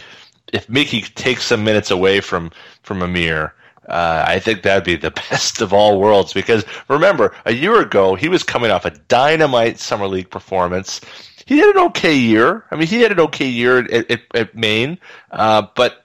[0.53, 2.51] if Mickey takes some minutes away from
[2.83, 3.55] from Amir.
[3.89, 8.15] Uh, I think that'd be the best of all worlds because remember, a year ago
[8.15, 11.01] he was coming off a dynamite summer league performance.
[11.45, 12.65] He had an okay year.
[12.73, 14.99] I mean, he had an okay year at, at, at Maine,
[15.31, 16.05] uh, but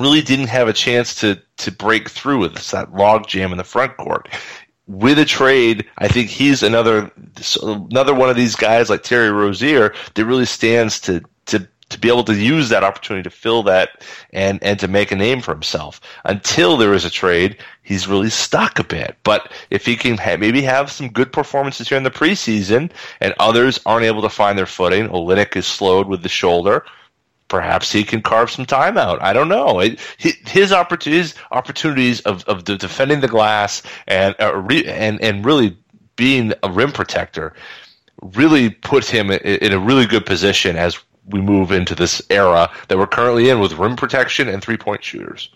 [0.00, 3.58] really didn't have a chance to to break through with this, that log jam in
[3.58, 4.28] the front court.
[4.86, 7.10] With a trade, I think he's another
[7.62, 12.08] another one of these guys like Terry Rozier that really stands to to to be
[12.08, 15.52] able to use that opportunity to fill that and and to make a name for
[15.52, 16.00] himself.
[16.24, 19.16] Until there is a trade, he's really stuck a bit.
[19.22, 22.90] But if he can ha- maybe have some good performances here in the preseason,
[23.20, 26.84] and others aren't able to find their footing, Olynyk is slowed with the shoulder
[27.52, 29.20] perhaps he can carve some time out.
[29.20, 29.78] I don't know.
[29.78, 35.76] It, his opportunities, opportunities of, of defending the glass and uh, re, and and really
[36.16, 37.52] being a rim protector
[38.22, 42.70] really put him in, in a really good position as we move into this era
[42.88, 45.50] that we're currently in with rim protection and three point shooters.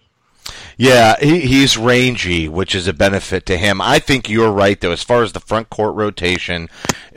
[0.77, 3.81] Yeah, he, he's rangy, which is a benefit to him.
[3.81, 6.69] I think you're right, though, as far as the front court rotation,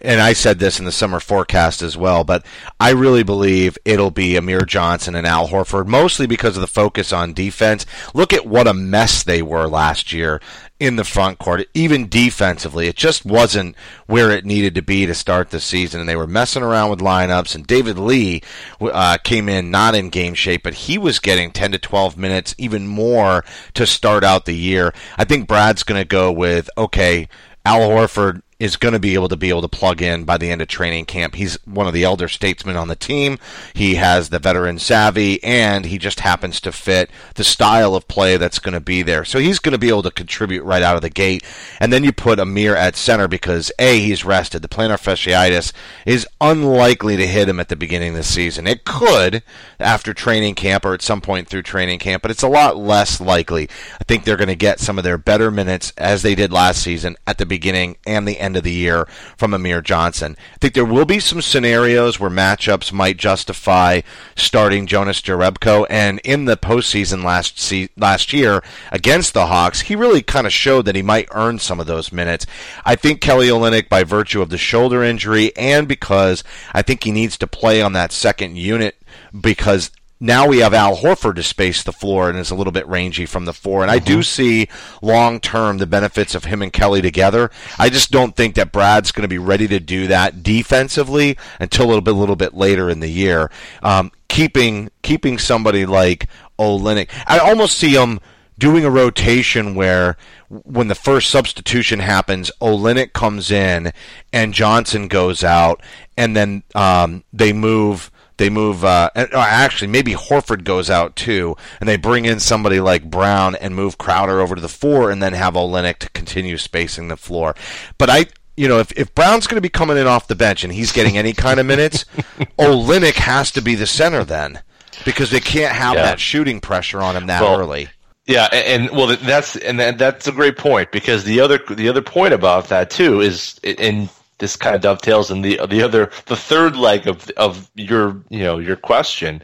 [0.02, 2.46] and I said this in the summer forecast as well, but
[2.80, 7.12] I really believe it'll be Amir Johnson and Al Horford, mostly because of the focus
[7.12, 7.86] on defense.
[8.14, 10.40] Look at what a mess they were last year
[10.80, 12.88] in the front court, even defensively.
[12.88, 13.76] It just wasn't
[14.08, 17.00] where it needed to be to start the season, and they were messing around with
[17.00, 17.54] lineups.
[17.54, 18.42] And David Lee
[18.80, 22.56] uh, came in not in game shape, but he was getting 10 to 12 minutes,
[22.58, 24.94] even more, to start out the year.
[25.18, 27.28] I think Brad's going to go with okay,
[27.66, 30.52] Al Horford is going to be able to be able to plug in by the
[30.52, 31.36] end of training camp.
[31.36, 33.40] He's one of the elder statesmen on the team.
[33.74, 38.36] He has the veteran savvy, and he just happens to fit the style of play
[38.36, 39.24] that's going to be there.
[39.24, 41.44] So he's going to be able to contribute right out of the gate.
[41.80, 44.62] And then you put Amir at center because a he's rested.
[44.62, 45.72] The plantar fasciitis
[46.06, 48.68] is unlikely to hit him at the beginning of the season.
[48.68, 49.42] It could
[49.80, 53.22] after training camp or at some point through training camp, but it's a lot less
[53.22, 53.70] likely.
[54.02, 56.82] I think they're going to get some of their better minutes as they did last
[56.82, 59.08] season at the beginning and the end of the year
[59.38, 60.36] from Amir Johnson.
[60.54, 64.02] I think there will be some scenarios where matchups might justify
[64.36, 69.96] starting Jonas Jerebko, and in the postseason last se- last year against the Hawks, he
[69.96, 72.46] really kind of showed that he might earn some of those minutes.
[72.86, 77.12] I think Kelly Olynyk, by virtue of the shoulder injury and because I think he
[77.12, 78.96] needs to play on that second unit
[79.40, 82.88] because now we have Al Horford to space the floor and is a little bit
[82.88, 83.82] rangy from the four.
[83.82, 84.68] And I do see
[85.02, 87.50] long term the benefits of him and Kelly together.
[87.78, 91.86] I just don't think that Brad's going to be ready to do that defensively until
[91.86, 93.50] a little bit, little bit later in the year.
[93.82, 96.28] Um, keeping keeping somebody like
[96.60, 98.20] Olynyk, I almost see him
[98.58, 100.18] doing a rotation where
[100.50, 103.94] when the first substitution happens, Olynyk comes in
[104.34, 105.82] and Johnson goes out,
[106.18, 108.12] and then um, they move.
[108.40, 108.84] They move.
[108.84, 113.04] Uh, and- or actually, maybe Horford goes out too, and they bring in somebody like
[113.04, 117.08] Brown and move Crowder over to the four, and then have Olynyk to continue spacing
[117.10, 117.54] the floor.
[118.00, 118.26] But I,
[118.58, 120.92] you know, if, if Brown's going to be coming in off the bench and he's
[120.92, 122.06] getting any kind of minutes,
[122.58, 124.62] Olynyk has to be the center then,
[125.06, 126.04] because they can't have Yeah.
[126.04, 127.90] that shooting pressure on him that Well, early.
[128.26, 132.04] Yeah, and, and well, that's and that's a great point because the other the other
[132.04, 134.08] point about that too is, and
[134.40, 138.44] this kind of dovetails in the the other the third leg of of your you
[138.44, 139.42] know your question.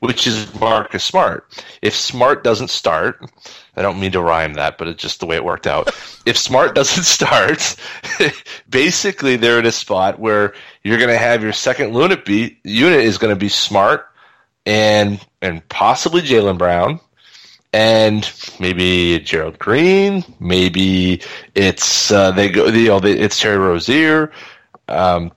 [0.00, 1.46] which is Marcus Smart.
[1.80, 3.24] If Smart doesn't start,
[3.76, 5.94] I don't mean to rhyme that, but it's just the way it worked out.
[6.26, 7.76] if Smart doesn't start,
[8.68, 12.98] basically they're in a spot where you're going to have your second unit be unit
[12.98, 14.08] is going to be Smart
[14.66, 16.98] and and possibly Jaylen Brown
[17.72, 21.22] and maybe Gerald Green, maybe
[21.54, 24.30] it's uh, they go you know it's Terry Rozier.
[24.88, 25.32] Um,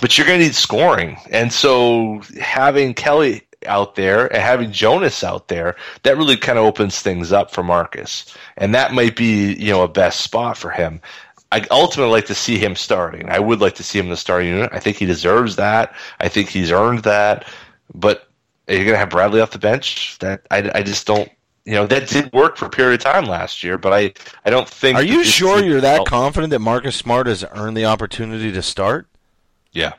[0.00, 5.22] but you're going to need scoring, and so having Kelly out there and having Jonas
[5.22, 9.54] out there, that really kind of opens things up for Marcus, and that might be
[9.54, 11.00] you know a best spot for him.
[11.52, 13.28] I ultimately like to see him starting.
[13.28, 14.70] I would like to see him in the starting unit.
[14.72, 15.94] I think he deserves that.
[16.20, 17.44] I think he's earned that.
[17.92, 18.28] But
[18.68, 20.16] are you going to have Bradley off the bench?
[20.20, 21.28] That I, I just don't.
[21.70, 24.12] You know that did work for a period of time last year, but I,
[24.44, 24.98] I don't think.
[24.98, 29.06] Are you sure you're that confident that Marcus Smart has earned the opportunity to start?
[29.70, 29.92] Yeah,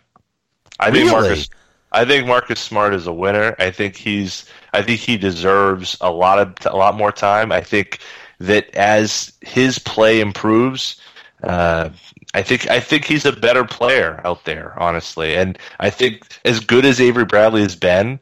[0.81, 1.49] I think Marcus.
[1.93, 3.55] I think Marcus Smart is a winner.
[3.57, 4.43] I think he's.
[4.73, 7.53] I think he deserves a lot of a lot more time.
[7.53, 7.99] I think
[8.39, 10.99] that as his play improves,
[11.41, 11.87] uh,
[12.33, 15.37] I think I think he's a better player out there, honestly.
[15.37, 18.19] And I think as good as Avery Bradley has been,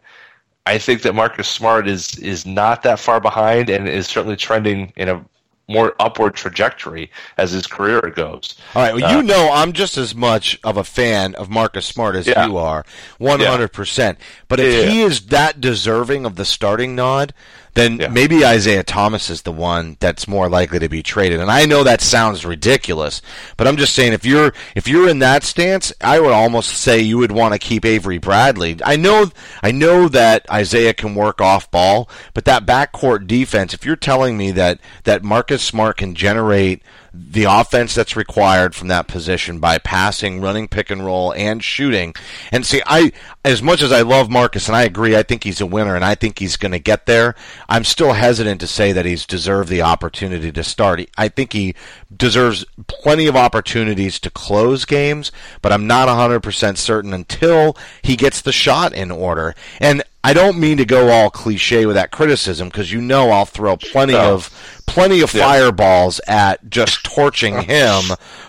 [0.66, 4.94] I think that Marcus Smart is is not that far behind and is certainly trending
[4.96, 5.26] in a
[5.68, 8.56] more upward trajectory as his career goes.
[8.74, 8.96] All right.
[8.96, 12.26] Well, Uh, you know, I'm just as much of a fan of Marcus Smart as
[12.26, 12.48] Yeah.
[12.48, 12.84] you are,
[13.20, 13.68] 100.
[13.72, 14.90] percent But if Yeah, yeah.
[14.90, 17.34] he is that deserving of the starting nod,
[17.76, 18.08] then Yeah.
[18.10, 21.40] maybe Isaiah Thomas is the one that's more likely to be traded.
[21.40, 23.22] And I know that sounds ridiculous,
[23.58, 27.00] but I'm just saying if you're if you're in that stance, I would almost say
[27.00, 28.78] you would want to keep Avery Bradley.
[28.84, 29.32] I know
[29.64, 34.38] I know that Isaiah can work off ball, but that backcourt defense, if you're telling
[34.38, 36.82] me that that Marcus Smart can generate
[37.14, 42.14] the offense that's required from that position by passing, running pick and roll, and shooting.
[42.52, 43.12] And see, I
[43.46, 46.04] as much as I love Marcus, and I agree, I think he's a winner, and
[46.04, 47.36] I think he's going to get there.
[47.70, 51.02] I'm still hesitant to say that he's deserved the opportunity to start.
[51.18, 51.74] I think he
[52.16, 55.32] deserves plenty of opportunities to close games,
[55.62, 59.56] but I'm not 100% certain until he gets the shot in order.
[59.80, 63.46] And I don't mean to go all cliche with that criticism because you know I'll
[63.46, 64.34] throw plenty No.
[64.36, 64.50] of
[64.86, 65.46] plenty of Yeah.
[65.46, 68.02] fireballs at just torching him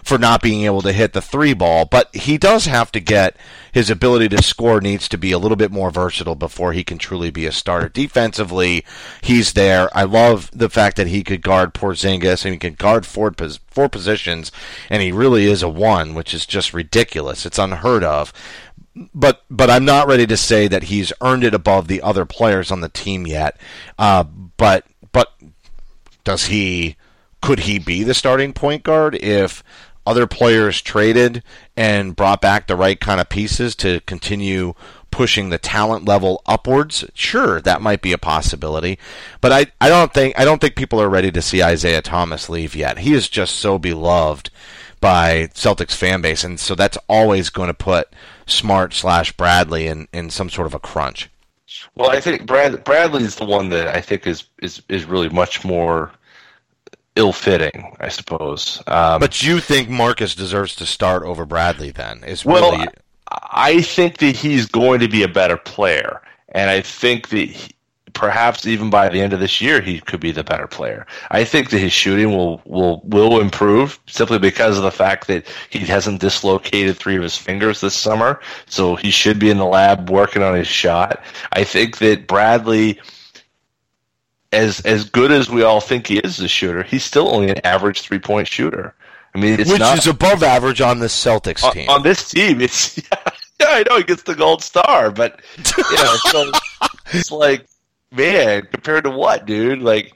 [0.03, 1.85] for not being able to hit the three ball.
[1.85, 3.37] But he does have to get
[3.73, 6.99] his ability to score needs to be a little bit more versatile before he can
[6.99, 7.89] truly be a starter.
[7.89, 8.85] Defensively,
[9.21, 9.89] he's there.
[9.97, 13.33] I love the fact that he could guard Porzingis and he can guard four,
[13.68, 14.51] four positions,
[14.89, 17.47] and he really is a one, which is just ridiculous.
[17.47, 18.33] It's unheard of
[19.14, 22.70] but but I'm not ready to say that he's earned it above the other players
[22.70, 23.57] on the team yet.
[23.99, 25.32] Uh, but but
[26.24, 26.97] does he?
[27.43, 29.62] Could he be the starting point guard if
[30.07, 31.43] other players traded
[31.76, 34.74] and brought back the right kind of pieces to continue
[35.11, 37.05] pushing the talent level upwards?
[37.14, 38.99] Sure, that might be a possibility.
[39.41, 42.49] But I, I don't think I don't think people are ready to see Isaiah Thomas
[42.49, 42.99] leave yet.
[42.99, 44.51] He is just so beloved
[45.01, 48.09] by Celtics fan base, and so that's always going to put
[48.51, 51.30] Smart slash Bradley in, in some sort of a crunch.
[51.94, 55.28] Well, I think Brad Bradley is the one that I think is is is really
[55.28, 56.11] much more
[57.16, 58.82] ill-fitting, I suppose.
[58.86, 61.90] Um, But you think Marcus deserves to start over Bradley?
[61.90, 62.88] Then is well, really
[63.30, 67.74] I think that he's going to be a better player, and I think that he,
[68.12, 71.06] perhaps even by the end of this year he could be the better player.
[71.30, 75.46] I think that his shooting will will will improve simply because of the fact that
[75.70, 79.66] he hasn't dislocated three of his fingers this summer, so he should be in the
[79.66, 81.22] lab working on his shot.
[81.52, 83.00] I think that Bradley
[84.52, 87.50] as as good as we all think he is as a shooter, he's still only
[87.50, 88.94] an average three point shooter.
[89.34, 91.88] I mean, it's which not is above average on this Celtics on, team.
[91.88, 92.61] on this team.
[92.61, 92.98] It's
[93.61, 96.50] yeah, I know he gets the gold star, but you know, so
[97.12, 97.66] it's like,
[98.12, 99.80] man, compared to what, dude?
[99.80, 100.14] Like,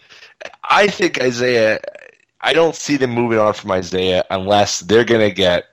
[0.68, 1.80] I think Isaiah.
[2.40, 5.64] I don't see them moving on from Isaiah unless they're going to get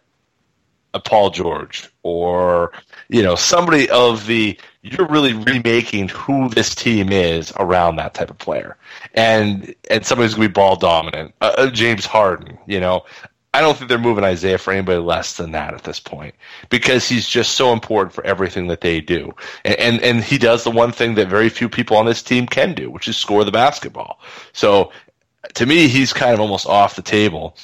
[0.93, 2.71] a Paul George or
[3.09, 8.29] you know somebody of the you're really remaking who this team is around that type
[8.29, 8.77] of player
[9.13, 13.05] and and somebody's gonna be ball dominant uh, uh, James Harden you know
[13.53, 16.35] I don't think they're moving Isaiah for anybody less than that at this point
[16.69, 19.33] because he's just so important for everything that they do
[19.65, 22.47] and and, and he does the one thing that very few people on this team
[22.47, 24.19] can do which is score the basketball
[24.53, 24.91] so
[25.53, 27.57] to me he's kind of almost off the table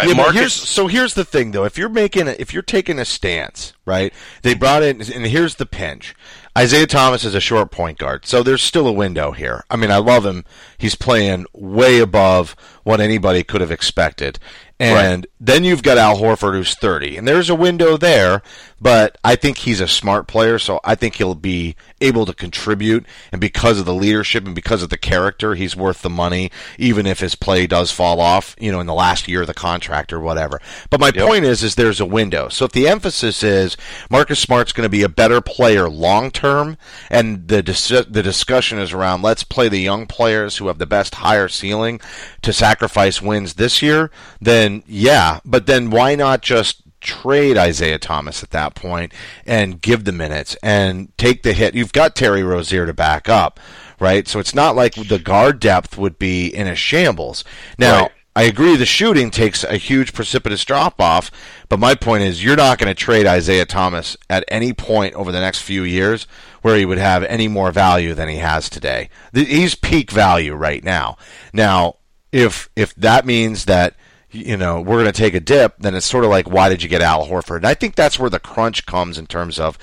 [0.00, 1.64] Yeah, Marcus- here's, so here's the thing, though.
[1.64, 4.12] If you're making, a, if you're taking a stance, right?
[4.42, 6.14] They brought in, and here's the pinch.
[6.56, 9.64] Isaiah Thomas is a short point guard, so there's still a window here.
[9.70, 10.44] I mean, I love him.
[10.76, 14.38] He's playing way above what anybody could have expected.
[14.80, 17.16] And then you've got Al Horford, who's 30.
[17.16, 18.42] And there's a window there,
[18.80, 23.04] but I think he's a smart player, so I think he'll be able to contribute.
[23.32, 27.06] And because of the leadership and because of the character, he's worth the money, even
[27.06, 30.12] if his play does fall off, you know, in the last year of the contract
[30.12, 30.60] or whatever.
[30.90, 32.48] But my point is, is there's a window.
[32.48, 33.76] So if the emphasis is
[34.10, 36.78] Marcus Smart's going to be a better player long term,
[37.10, 40.86] and the dis- the discussion is around let's play the young players who have the
[40.86, 42.00] best higher ceiling
[42.42, 44.10] to sacrifice wins this year,
[44.40, 45.40] then yeah.
[45.44, 49.12] But then why not just trade Isaiah Thomas at that point
[49.46, 51.74] and give the minutes and take the hit?
[51.74, 53.60] You've got Terry Rozier to back up,
[54.00, 54.26] right?
[54.26, 57.44] So it's not like the guard depth would be in a shambles.
[57.78, 58.02] Now.
[58.02, 58.12] Right.
[58.36, 61.28] I agree the shooting takes a huge precipitous drop off,
[61.68, 65.32] but my point is you're not going to trade Isaiah Thomas at any point over
[65.32, 66.28] the next few years
[66.62, 69.10] where he would have any more value than he has today.
[69.32, 71.16] He's peak value right now.
[71.52, 71.96] Now,
[72.30, 73.96] if if that means that
[74.30, 76.82] you know we're going to take a dip, then it's sort of like why did
[76.82, 77.58] you get Al Horford?
[77.58, 79.78] And I think that's where the crunch comes in terms of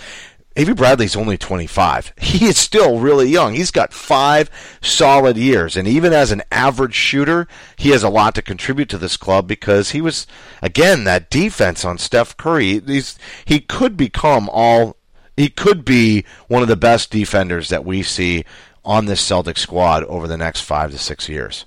[0.58, 2.14] Avery Bradley's only 25.
[2.36, 3.54] He is still really young.
[3.54, 4.50] He's got five
[4.82, 5.76] solid years.
[5.78, 9.48] And even as an average shooter, he has a lot to contribute to this club
[9.48, 10.28] because he was,
[10.62, 12.80] again, that defense on Steph Curry.
[12.80, 14.98] He's, he could become all,
[15.38, 18.44] he could be one of the best defenders that we see
[18.84, 21.66] on this Celtic squad over the next five to six years.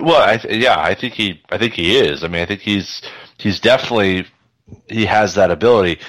[0.00, 2.22] Well, I, th- yeah, I think he, I think he is.
[2.24, 3.02] I mean, I think he's,
[3.38, 4.26] he's definitely,
[4.88, 6.00] he has that ability.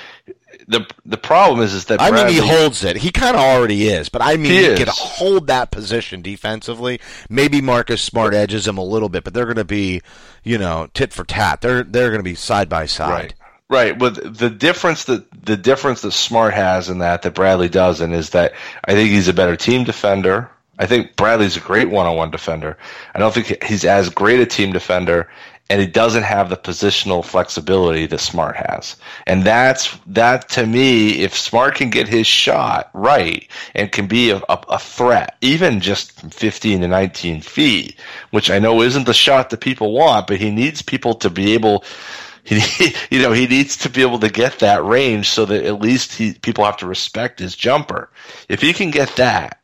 [0.68, 2.98] the The problem is, is that I mean, he holds it.
[2.98, 4.80] He kind of already is, but I mean, He he, is.
[4.80, 7.00] could hold that position defensively.
[7.30, 10.02] Maybe Marcus Smart edges him a little bit, but they're going to be,
[10.44, 11.62] you know, tit for tat.
[11.62, 13.12] They're they're going to be side by side.
[13.12, 13.34] Right.
[13.70, 14.00] Right.
[14.00, 18.30] But the difference that the difference that Smart has in that that Bradley doesn't is
[18.32, 18.54] that
[18.86, 20.50] I think he's a better team defender.
[20.80, 22.78] I think Bradley's a great one-on-one defender.
[23.16, 25.30] I don't think he's as great a team defender,
[25.70, 28.96] and he doesn't have the positional flexibility that Smart has.
[29.26, 31.20] And that's that to me.
[31.22, 35.82] If Smart can get his shot right and can be a, a, a threat, even
[35.82, 38.00] just from 15 to 19 feet,
[38.32, 41.54] which I know isn't the shot that people want, but he needs people to be
[41.54, 41.84] able
[42.48, 45.82] he, you know, he needs to be able to get that range so that at
[45.82, 48.10] least he, people have to respect his jumper.
[48.48, 49.60] If he can get that,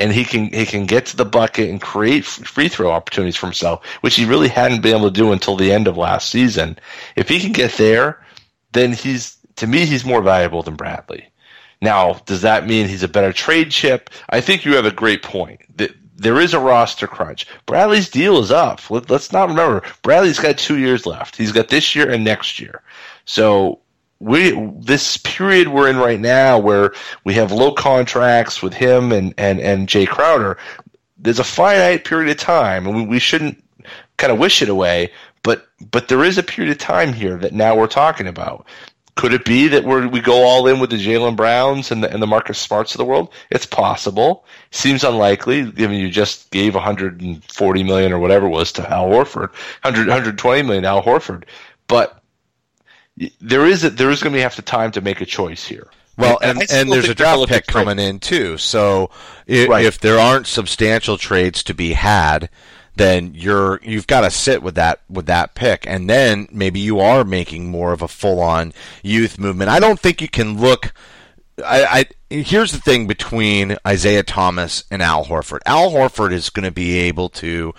[0.00, 3.46] and he can he can get to the bucket and create free throw opportunities for
[3.46, 6.78] himself, which he really hadn't been able to do until the end of last season.
[7.16, 8.24] If he can get there,
[8.72, 11.26] then he's to me he's more valuable than Bradley.
[11.82, 14.10] Now, does that mean he's a better trade chip?
[14.30, 15.60] I think you have a great point.
[16.16, 17.46] There is a roster crunch.
[17.64, 18.90] Bradley's deal is up.
[18.90, 21.36] Let, let's not remember Bradley's got two years left.
[21.36, 22.82] He's got this year and next year.
[23.24, 23.80] So
[24.20, 26.92] we this period we're in right now, where
[27.24, 30.58] we have low contracts with him and and and Jae Crowder.
[31.18, 33.62] There's a finite period of time, and we, we shouldn't
[34.18, 35.10] kind of wish it away.
[35.42, 38.66] But but there is a period of time here that now we're talking about.
[39.16, 42.12] Could it be that we we go all in with the Jaylen Browns and the,
[42.12, 43.32] and the Marcus Smarts of the world?
[43.50, 44.44] It's possible.
[44.70, 49.50] Seems unlikely, given you just gave 140 million or whatever it was to Al Horford,
[49.82, 51.44] 100, 120 million Al Horford.
[51.86, 52.19] But
[53.40, 55.88] there is a, there is going to have to time to make a choice here.
[56.16, 58.58] Well, I and, and there's a think they're gonna draft pick coming in too.
[58.58, 59.10] So
[59.46, 59.84] if, Right.
[59.84, 62.50] if there aren't substantial trades to be had,
[62.96, 67.00] then you're you've got to sit with that with that pick, and then maybe you
[67.00, 69.70] are making more of a full on youth movement.
[69.70, 70.92] I don't think you can look.
[71.64, 75.60] I, I here's the thing between Isaiah Thomas and Al Horford.
[75.66, 77.74] Al Horford is going to be able to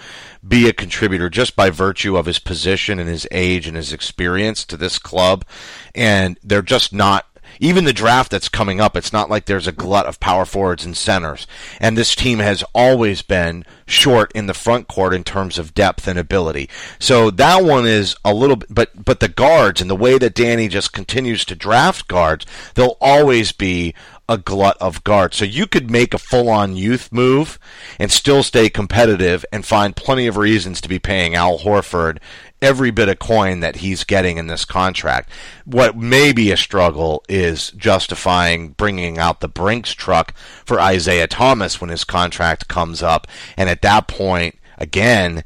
[0.48, 4.66] be a contributor just by virtue of his position and his age and his experience
[4.66, 5.46] to this club,
[5.94, 7.26] and they're just not.
[7.60, 10.86] Even the draft that's coming up, it's not like there's a glut of power forwards
[10.86, 11.46] and centers.
[11.82, 16.08] And this team has always been short in the front court in terms of depth
[16.08, 16.70] and ability.
[16.98, 20.34] So that one is a little bit, but but the guards and the way that
[20.34, 23.94] Danny just continues to draft guards, they'll always be
[24.32, 25.36] a glut of guards.
[25.36, 27.60] So you could make a full-on youth move
[28.00, 32.20] and still stay competitive and find plenty of reasons to be paying Al Horford
[32.62, 35.30] every bit of coin that he's getting in this contract.
[35.66, 41.82] What may be a struggle is justifying bringing out the Brinks truck for Isaiah Thomas
[41.82, 43.28] when his contract comes up.
[43.58, 45.44] And at that point, again,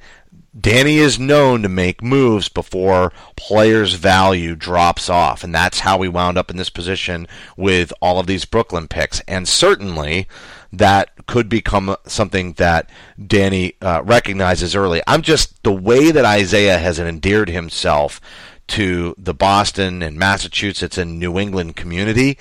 [0.60, 6.08] Danny is known to make moves before players' value drops off, and that's how we
[6.08, 7.28] wound up in this position
[7.58, 9.20] with all of these Brooklyn picks.
[9.28, 10.28] And certainly,
[10.72, 12.90] that could become something that
[13.26, 15.02] Danny uh, recognizes early.
[15.08, 18.22] I'm just the way that Isaiah has endeared himself
[18.68, 22.38] to the Boston and Massachusetts and New England community.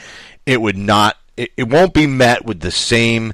[0.46, 1.16] It would not.
[1.36, 3.32] It, it won't be met with the same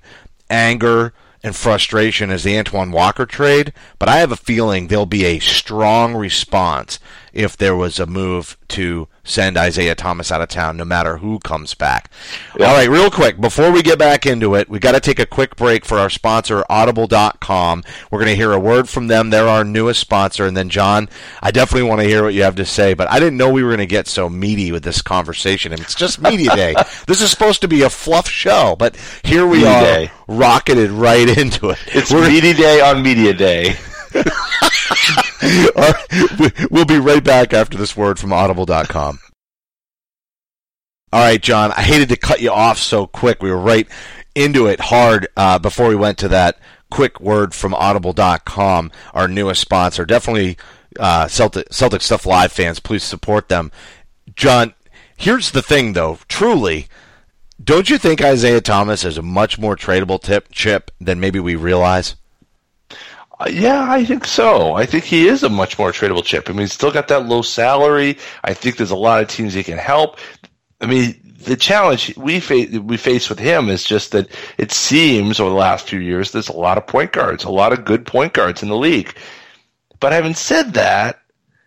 [0.49, 1.13] anger
[1.43, 5.39] and frustration as the Antoine Walker trade, but I have a feeling there'll be a
[5.39, 6.99] strong response
[7.33, 11.39] if there was a move to send Isaiah Thomas out of town, no matter who
[11.41, 12.11] comes back.
[12.55, 15.27] All right, real quick, before we get back into it, we got to take a
[15.27, 17.85] quick break for our sponsor, Audible.com.
[18.11, 19.31] We're going to hear a word from them.
[19.31, 20.47] They're our newest sponsor.
[20.47, 21.09] And then, Jon,
[21.43, 23.63] I definitely want to hear what you have to say, but I didn't know we
[23.63, 25.73] were going to get so meaty with this conversation.
[25.73, 26.75] And it's just Media Day.
[27.07, 30.11] this is supposed to be a fluff show, but here we Media are, Day.
[30.29, 31.79] rocketed right into it.
[31.89, 33.77] It's We're- Media Day on Media Day.
[35.77, 39.19] Right, we- we'll be right back after this word from audible.com.
[41.13, 43.43] All right, Jon, I hated to cut you off so quick.
[43.43, 43.89] We were right
[44.35, 46.59] into it hard uh, before we went to that
[46.91, 50.05] quick word from audible.com, our newest sponsor.
[50.05, 50.57] Definitely
[50.99, 53.73] uh, Celtic, Celtic Stuff Live fans, please support them.
[54.37, 54.75] Jon,
[55.17, 56.19] here's the thing, though.
[56.29, 56.87] Truly,
[57.63, 61.57] don't you think Isaiah Thomas is a much more tradable tip chip than maybe we
[61.57, 62.15] realize?
[63.49, 64.75] Yeah, I think so.
[64.75, 66.51] I think he is a much more tradable chip.
[66.51, 68.19] I mean, he's still got that low salary.
[68.45, 70.19] I think there's a lot of teams he can help.
[70.81, 74.29] I mean, the challenge we face we face with him is just that
[74.59, 77.73] it seems over the last few years there's a lot of point guards, a lot
[77.73, 79.15] of good point guards in the league.
[80.01, 81.21] But having said that,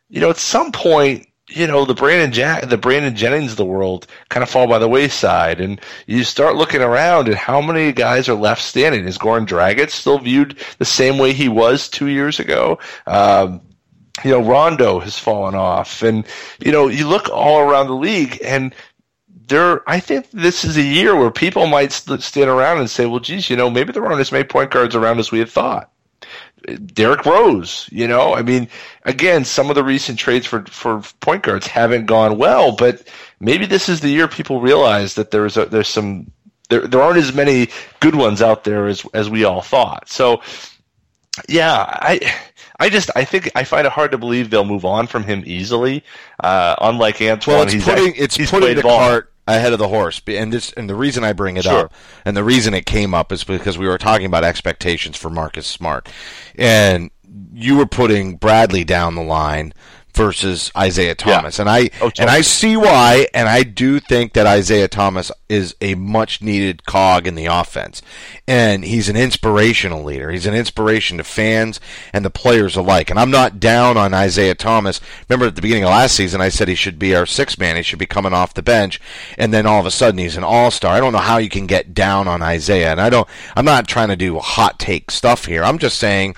[0.09, 3.65] you know, at some point, you know, the Brandon Jack, the Brandon Jennings of the
[3.65, 7.91] world kind of fall by the wayside, and you start looking around at how many
[7.91, 9.05] guys are left standing.
[9.07, 12.79] Is Goran Dragic still viewed the same way he was two years ago?
[13.05, 13.61] Um,
[14.23, 16.25] you know, Rondo has fallen off, and
[16.59, 18.73] you know, you look all around the league, and
[19.47, 23.19] there, I think this is a year where people might stand around and say, "Well,
[23.19, 25.91] geez, you know, maybe there aren't as many point guards around as we had thought."
[26.93, 28.67] Derrick Rose, you know, I mean,
[29.03, 33.07] again, some of the recent trades for for point guards haven't gone well, but
[33.39, 36.31] maybe this is the year people realize that there's a, there's some
[36.69, 40.09] there there aren't as many good ones out there as as we all thought.
[40.09, 40.41] So,
[41.49, 42.19] yeah, I.
[42.79, 45.43] I just I think I find it hard to believe they'll move on from him
[45.45, 46.03] easily.
[46.43, 48.97] Uh, unlike Antoine, Well, it's he's putting act- it's he's putting the ball.
[48.97, 51.85] cart ahead of the horse, and this and the reason I bring it Sure.
[51.85, 51.93] up,
[52.25, 55.67] and the reason it came up is because we were talking about expectations for Marcus
[55.67, 56.07] Smart,
[56.55, 57.09] and
[57.53, 59.73] you were putting Bradley down the line
[60.15, 64.45] versus Isaiah Thomas, and I Oh, and I see why, and I do think that
[64.45, 68.01] Isaiah Thomas is a much needed cog in the offense,
[68.47, 70.31] and he's an inspirational leader.
[70.31, 71.79] He's an inspiration to fans
[72.11, 73.09] and the players alike.
[73.09, 74.99] And I'm not down on Isaiah Thomas.
[75.29, 77.75] Remember at the beginning of last season, I said he should be our sixth man.
[77.75, 78.99] He should be coming off the bench,
[79.37, 80.93] and then all of a sudden he's an all star.
[80.95, 83.27] I don't know how you can get down on Isaiah, and I don't.
[83.55, 85.63] I'm not trying to do hot take stuff here.
[85.63, 86.35] I'm just saying.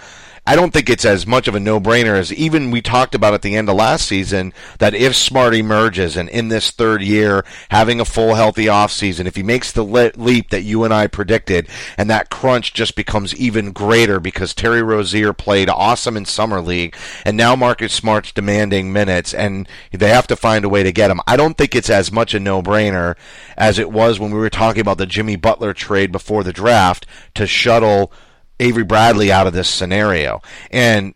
[0.48, 3.42] I don't think it's as much of a no-brainer as even we talked about at
[3.42, 8.00] the end of last season that if Smart emerges and in this third year having
[8.00, 11.68] a full healthy offseason, if he makes the le- leap that you and I predicted
[11.98, 16.96] and that crunch just becomes even greater because Terry Rozier played awesome in summer league
[17.26, 21.10] and now Marcus Smart's demanding minutes and they have to find a way to get
[21.10, 21.22] him.
[21.26, 23.16] I don't think it's as much a no-brainer
[23.58, 27.08] as it was when we were talking about the Jimmy Butler trade before the draft
[27.34, 28.12] to shuttle
[28.60, 30.42] Avery Bradley out of this scenario.
[30.72, 31.14] And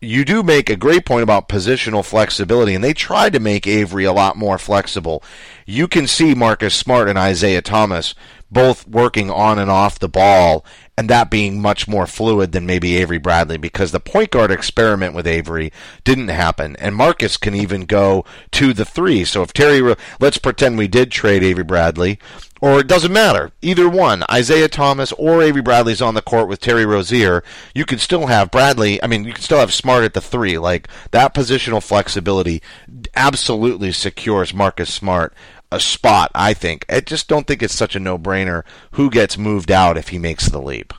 [0.00, 4.04] you do make a great point about positional flexibility, and they tried to make Avery
[4.04, 5.22] a lot more flexible.
[5.66, 8.14] You can see Marcus Smart and Isaiah Thomas
[8.50, 10.64] both working on and off the ball,
[11.00, 15.14] and that being much more fluid than maybe Avery Bradley because the point guard experiment
[15.14, 15.72] with Avery
[16.04, 19.24] didn't happen, and Marcus can even go to the three.
[19.24, 22.18] So if Terry, let's pretend we did trade Avery Bradley,
[22.60, 26.60] or it doesn't matter, either one, Isaiah Thomas or Avery Bradley's on the court with
[26.60, 27.42] Terry Rozier,
[27.74, 29.02] you could still have Bradley.
[29.02, 30.58] I mean, you can still have Smart at the three.
[30.58, 32.60] Like that positional flexibility
[33.16, 35.32] absolutely secures Marcus Smart
[35.72, 36.30] a spot.
[36.34, 36.84] I think.
[36.88, 40.48] I just don't think it's such a no-brainer who gets moved out if he makes
[40.48, 40.92] the leap.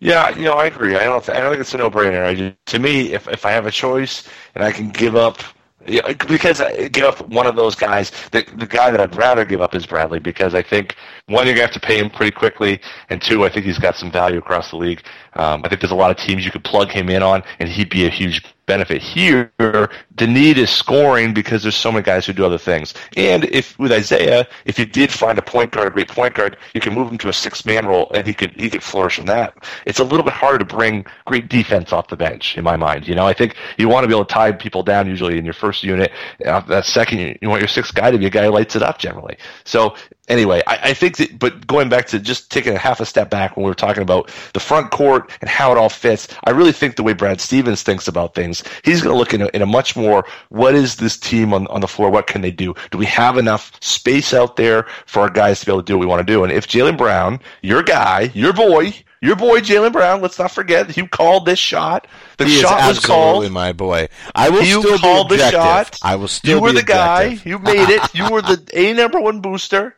[0.00, 0.96] Yeah, you know, I agree.
[0.96, 1.28] I don't.
[1.28, 2.24] I don't think it's a no-brainer.
[2.24, 5.42] I to me, if if I have a choice and I can give up,
[5.86, 9.44] yeah, because I give up one of those guys, the the guy that I'd rather
[9.44, 10.96] give up is Bradley because I think
[11.28, 13.96] one, you're gonna have to pay him pretty quickly, and two, I think he's got
[13.96, 15.02] some value across the league.
[15.34, 17.68] Um, I think there's a lot of teams you could plug him in on, and
[17.68, 19.50] he'd be a huge benefit here.
[19.58, 22.94] The need is scoring because there's so many guys who do other things.
[23.16, 26.56] And if with Isaiah, if you did find a point guard, a great point guard,
[26.74, 29.18] you can move him to a six man role and he could he could flourish
[29.18, 29.54] in that.
[29.86, 33.06] It's a little bit harder to bring great defense off the bench, in my mind.
[33.08, 35.44] You know, I think you want to be able to tie people down usually in
[35.44, 36.10] your first unit.
[36.44, 38.82] Uh, that second you want your sixth guy to be a guy who lights it
[38.82, 39.36] up generally.
[39.64, 39.94] So
[40.28, 43.30] anyway, I, I think that, but going back to just taking a half a step
[43.30, 46.50] back when we were talking about the front court and how it all fits, I
[46.50, 49.46] really think the way Brad Stevens thinks about things, he's going to look in a,
[49.54, 52.10] in a much more, what is this team on, on the floor?
[52.10, 52.74] What can they do?
[52.90, 55.94] Do we have enough space out there for our guys to be able to do
[55.96, 56.44] what we want to do?
[56.44, 60.20] And if Jaylen Brown, your guy, your boy, Your boy Jaylen Brown.
[60.20, 62.06] Let's not forget you called this shot.
[62.36, 63.50] The He is shot was called.
[63.50, 64.08] my boy.
[64.34, 65.98] I will you still called be the shot.
[66.02, 67.40] I will still You were the guy.
[67.44, 68.02] You made it.
[68.14, 69.95] You were the a number one booster.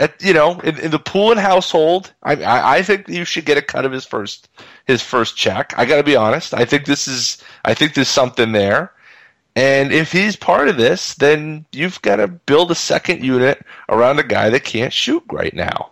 [0.00, 3.58] At you know, in, in the and household, I, I I think you should get
[3.58, 4.48] a cut of his first
[4.86, 5.74] his first check.
[5.76, 6.54] I got to be honest.
[6.54, 8.92] I think this is I think there's something there.
[9.56, 14.18] And if he's part of this, then you've got to build a second unit around
[14.18, 15.90] a guy that can't shoot right now.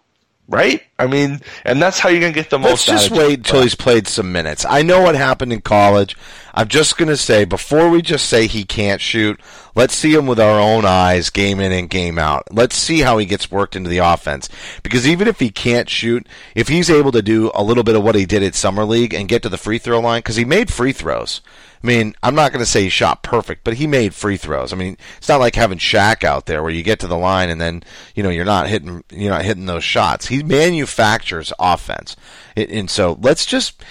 [0.51, 0.83] Right?
[0.99, 3.41] I mean, and that's how you're going to get the Let's most out just wait
[3.41, 4.65] until he's played some minutes.
[4.67, 6.17] I know what happened in college.
[6.55, 9.39] I'm just going to say, before we just say he can't shoot,
[9.75, 12.49] let's see him with our own eyes, game in and game out.
[12.51, 14.49] Let's see how he gets worked into the offense.
[14.83, 18.03] Because even if he can't shoot, if he's able to do a little bit of
[18.03, 20.47] what he did at Summer League and get to the free throw line, because he
[20.47, 21.43] made free throws.
[21.83, 24.73] I mean, I'm not going to say he shot perfect, but he made free throws.
[24.73, 27.51] I mean, it's not like having Shaq out there where you get to the line
[27.51, 27.83] and then
[28.15, 30.27] you know you're not hitting you're not hitting those shots.
[30.27, 32.17] He manufactures offense,
[32.57, 33.83] and so let's just.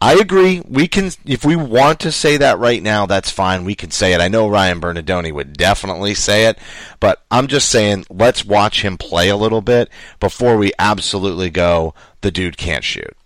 [0.00, 0.62] I agree.
[0.68, 3.64] We can, if we want to say that right now, that's fine.
[3.64, 4.20] We can say it.
[4.20, 6.56] I know Ryan Bernardoni would definitely say it,
[7.00, 9.88] but I'm just saying let's watch him play a little bit
[10.20, 11.94] before we absolutely go.
[12.20, 13.16] The dude can't shoot.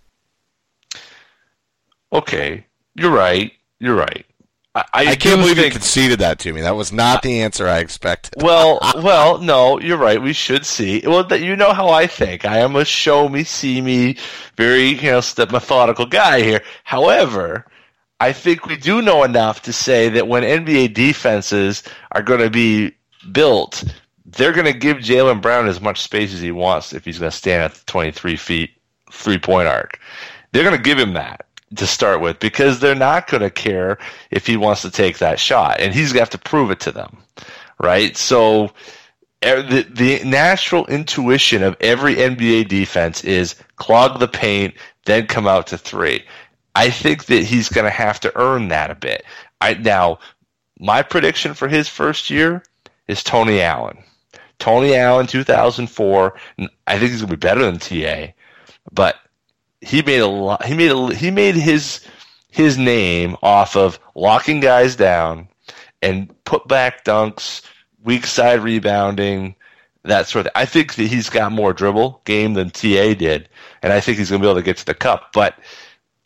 [2.11, 3.51] Okay, you're right.
[3.83, 4.25] You're right.
[4.73, 6.61] I, I, I can't believe you conceded that to me.
[6.61, 8.35] That was not the answer I expected.
[8.41, 10.21] well, well, no, you're right.
[10.21, 11.03] We should see.
[11.05, 12.45] Well, that you know how I think.
[12.45, 14.15] I am a show me, see me,
[14.55, 16.63] very you know step methodical guy here.
[16.85, 17.65] However,
[18.21, 22.49] I think we do know enough to say that when NBA defenses are going to
[22.49, 22.93] be
[23.33, 23.83] built,
[24.25, 27.31] they're going to give Jaylen Brown as much space as he wants if he's going
[27.31, 28.69] to stand at the 23 feet
[29.11, 29.99] three point arc.
[30.53, 31.45] They're going to give him that
[31.75, 33.97] to start with because they're not going to care
[34.31, 36.79] if he wants to take that shot, and he's going to have to prove it
[36.81, 37.17] to them,
[37.79, 38.15] right?
[38.17, 38.71] So
[39.45, 45.47] er, the, the natural intuition of every NBA defense is clog the paint, then come
[45.47, 46.23] out to three.
[46.75, 49.23] I think that he's going to have to earn that a bit.
[49.61, 50.19] I now
[50.79, 52.63] my prediction for his first year
[53.07, 53.97] is Tony Allen.
[54.59, 56.33] Tony Allen, 2004.
[56.87, 58.33] I think he's going to be better than TA,
[58.91, 59.17] but
[59.83, 60.65] he made a lot.
[60.65, 62.05] He made a, he made his
[62.49, 65.47] his name off of locking guys down
[66.01, 67.61] and put back dunks,
[68.03, 69.55] weak side rebounding,
[70.03, 70.53] that sort of.
[70.53, 70.61] Thing.
[70.61, 73.49] I think that he's got more dribble game than TA did,
[73.81, 75.31] and I think he's going to be able to get to the cup.
[75.33, 75.55] But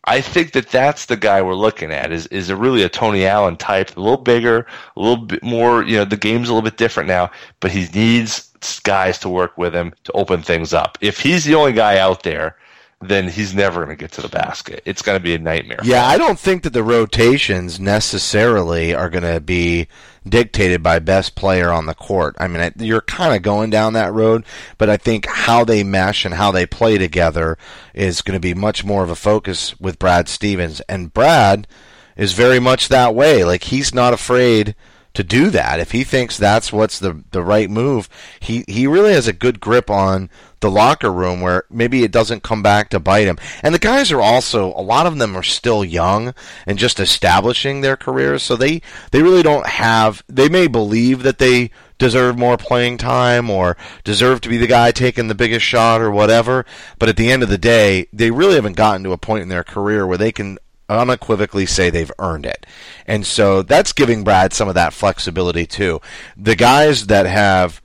[0.04, 3.26] I think that that's the guy we're looking at is is a really a Tony
[3.26, 5.82] Allen type, a little bigger, a little bit more.
[5.84, 7.30] You know, the game's a little bit different now,
[7.60, 8.52] but he needs
[8.82, 10.98] guys to work with him to open things up.
[11.00, 12.56] If he's the only guy out there,
[13.00, 14.82] then he's never going to get to the basket.
[14.84, 15.78] It's going to be a nightmare.
[15.84, 19.86] Yeah, I don't think that the rotations necessarily are going to be
[20.28, 22.34] dictated by best player on the court.
[22.38, 24.44] I mean, you're kind of going down that road,
[24.78, 27.56] but I think how they mesh and how they play together
[27.94, 30.80] is going to be much more of a focus with Brad Stevens.
[30.88, 31.68] And Brad
[32.16, 33.44] is very much that way.
[33.44, 34.74] Like he's not afraid
[35.18, 35.80] to do that.
[35.80, 38.08] If he thinks that's what's the the right move,
[38.38, 42.44] he he really has a good grip on the locker room where maybe it doesn't
[42.44, 43.36] come back to bite him.
[43.64, 46.34] And the guys are also a lot of them are still young
[46.68, 51.38] and just establishing their careers, so they they really don't have they may believe that
[51.38, 56.00] they deserve more playing time or deserve to be the guy taking the biggest shot
[56.00, 56.64] or whatever,
[57.00, 59.48] but at the end of the day, they really haven't gotten to a point in
[59.48, 60.58] their career where they can
[60.88, 62.66] unequivocally say they've earned it.
[63.06, 66.00] And so that's giving Brad some of that flexibility too.
[66.36, 67.82] The guys that have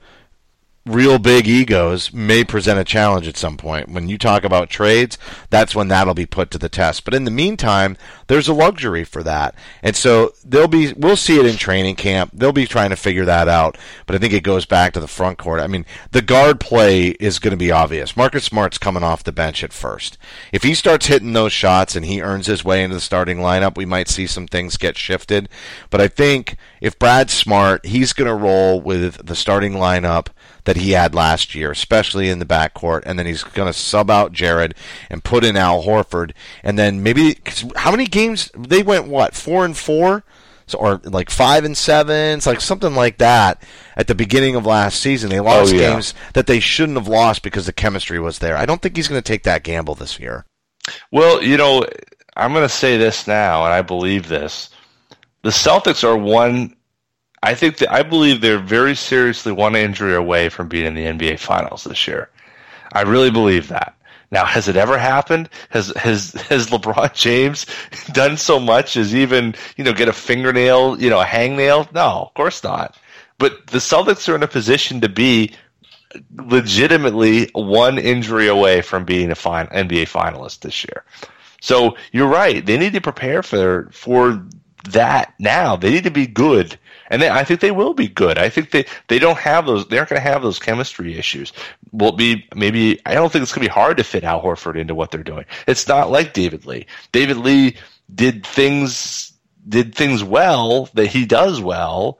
[0.86, 3.88] real big egos may present a challenge at some point.
[3.88, 5.16] When you talk about trades,
[5.48, 7.04] that's when that'll be put to the test.
[7.04, 9.54] But in the meantime, there's a luxury for that.
[9.82, 12.32] And so they'll be we'll see it in training camp.
[12.34, 13.78] They'll be trying to figure that out.
[14.06, 15.60] But I think it goes back to the front court.
[15.60, 18.16] I mean, the guard play is going to be obvious.
[18.16, 20.18] Marcus Smart's coming off the bench at first.
[20.52, 23.76] If he starts hitting those shots and he earns his way into the starting lineup,
[23.76, 25.48] we might see some things get shifted.
[25.88, 30.26] But I think if Brad's smart, he's going to roll with the starting lineup
[30.64, 34.10] that he had last year, especially in the backcourt, and then he's going to sub
[34.10, 34.74] out Jared
[35.08, 36.32] and put in Al Horford,
[36.62, 39.06] and then maybe cause how many games they went?
[39.06, 40.24] What four and four,
[40.66, 43.62] so, or like five and seven, it's like something like that.
[43.96, 45.92] At the beginning of last season, they oh, lost Oh, yeah.
[45.94, 48.58] games that they shouldn't have lost because the chemistry was there.
[48.58, 50.44] I don't think he's going to take that gamble this year.
[51.10, 51.86] Well, you know,
[52.36, 54.68] I'm going to say this now, and I believe this.
[55.44, 56.74] The Celtics are one.
[57.42, 61.04] I think that I believe they're very seriously one injury away from being in the
[61.04, 62.30] NBA Finals this year.
[62.92, 63.94] I really believe that.
[64.30, 65.50] Now, has it ever happened?
[65.68, 67.66] Has has has LeBron James
[68.12, 71.92] done so much as even you know get a fingernail, you know, a hangnail?
[71.92, 72.96] No, of course not.
[73.36, 75.52] But the Celtics are in a position to be
[76.36, 81.04] legitimately one injury away from being a fin- NBA finalist this year.
[81.60, 82.64] So you're right.
[82.64, 84.42] They need to prepare for for
[84.84, 85.76] that now.
[85.76, 86.78] They need to be good,
[87.10, 88.38] and they, I think they will be good.
[88.38, 89.86] I think they they don't have those.
[89.88, 91.52] They aren't going to have those chemistry issues.
[91.92, 93.00] Will be maybe?
[93.06, 95.22] I don't think it's going to be hard to fit Al Horford into what they're
[95.22, 95.44] doing.
[95.66, 96.86] It's not like David Lee.
[97.12, 97.76] David Lee
[98.14, 99.32] did things
[99.68, 102.18] did things well that he does well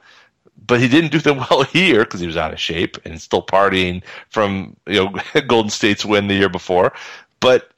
[0.66, 3.42] but he didn't do them well here because he was out of shape and still
[3.42, 6.92] partying from you know Golden State's win the year before.
[7.40, 7.70] But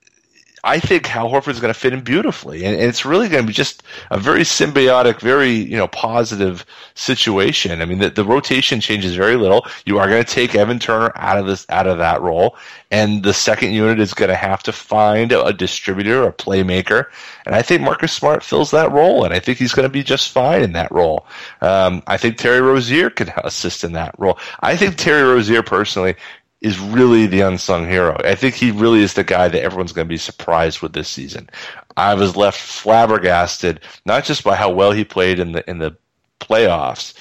[0.66, 3.44] I think Al Horford is going to fit in beautifully, and, and it's really going
[3.44, 7.80] to be just a very symbiotic, very you know positive situation.
[7.80, 9.64] I mean, the, the rotation changes very little.
[9.86, 12.56] You are going to take Evan Turner out of this out of that role,
[12.90, 17.06] and the second unit is going to have to find a, a distributor, a playmaker,
[17.46, 20.02] and I think Marcus Smart fills that role, and I think he's going to be
[20.02, 21.26] just fine in that role.
[21.60, 24.36] Um, I think Terry Rozier can assist in that role.
[24.60, 26.16] I think Terry Rozier personally
[26.60, 28.16] is really the unsung hero.
[28.24, 31.08] I think he really is the guy that everyone's going to be surprised with this
[31.08, 31.50] season.
[31.96, 35.96] I was left flabbergasted, not just by how well he played in the in the
[36.40, 37.14] playoffs,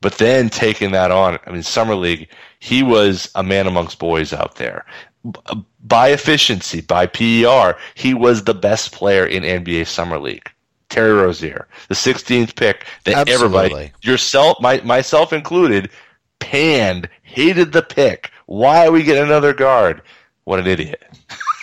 [0.00, 1.38] but then taking that on.
[1.46, 2.28] I mean, summer league,
[2.58, 4.84] he was a man amongst boys out there.
[5.84, 10.50] By efficiency, by PER, he was the best player in NBA summer league.
[10.88, 15.88] Terry Rozier, the 16th pick that everybody, yourself, my, myself included,
[16.38, 18.30] panned, hated the pick.
[18.46, 20.02] Why are we getting another guard?
[20.44, 21.02] What an idiot.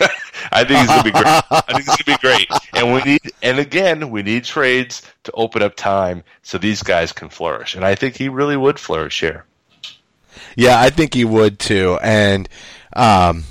[0.52, 1.26] I think he's gonna be great.
[1.26, 2.48] I think he's gonna be great.
[2.74, 7.12] And we need and again, we need trades to open up time so these guys
[7.12, 7.74] can flourish.
[7.74, 9.44] And I think he really would flourish here.
[10.56, 11.98] Yeah, I think he would too.
[12.02, 12.48] And
[12.94, 13.44] um,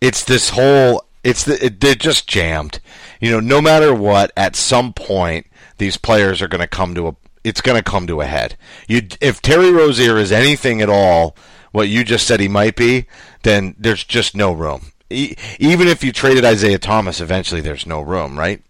[0.00, 2.80] it's this whole it's the, it, they're just jammed.
[3.20, 5.46] You know, no matter what, at some point
[5.78, 8.56] these players are going to come to a it's going to come to a head.
[8.88, 11.36] You if Terry Rozier is anything at all
[11.72, 13.06] what you just said he might be,
[13.42, 14.92] then there's just no room.
[15.10, 18.62] E- even if you traded Isaiah Thomas, eventually there's no room, right?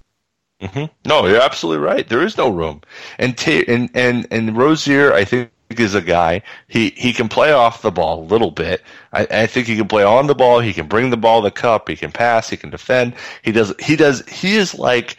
[0.61, 2.07] hmm No, you're absolutely right.
[2.09, 2.83] There is no room.
[3.19, 6.43] And Ta- and and and Rozier, I think is a guy.
[6.69, 8.83] He he can play off the ball a little bit.
[9.13, 10.61] I, I think he can play on the ball.
[10.61, 11.89] He can bring the ball the cup.
[11.89, 12.51] He can pass.
[12.51, 13.15] He can defend.
[13.43, 13.73] He does.
[13.81, 14.27] He does.
[14.29, 15.17] He is like.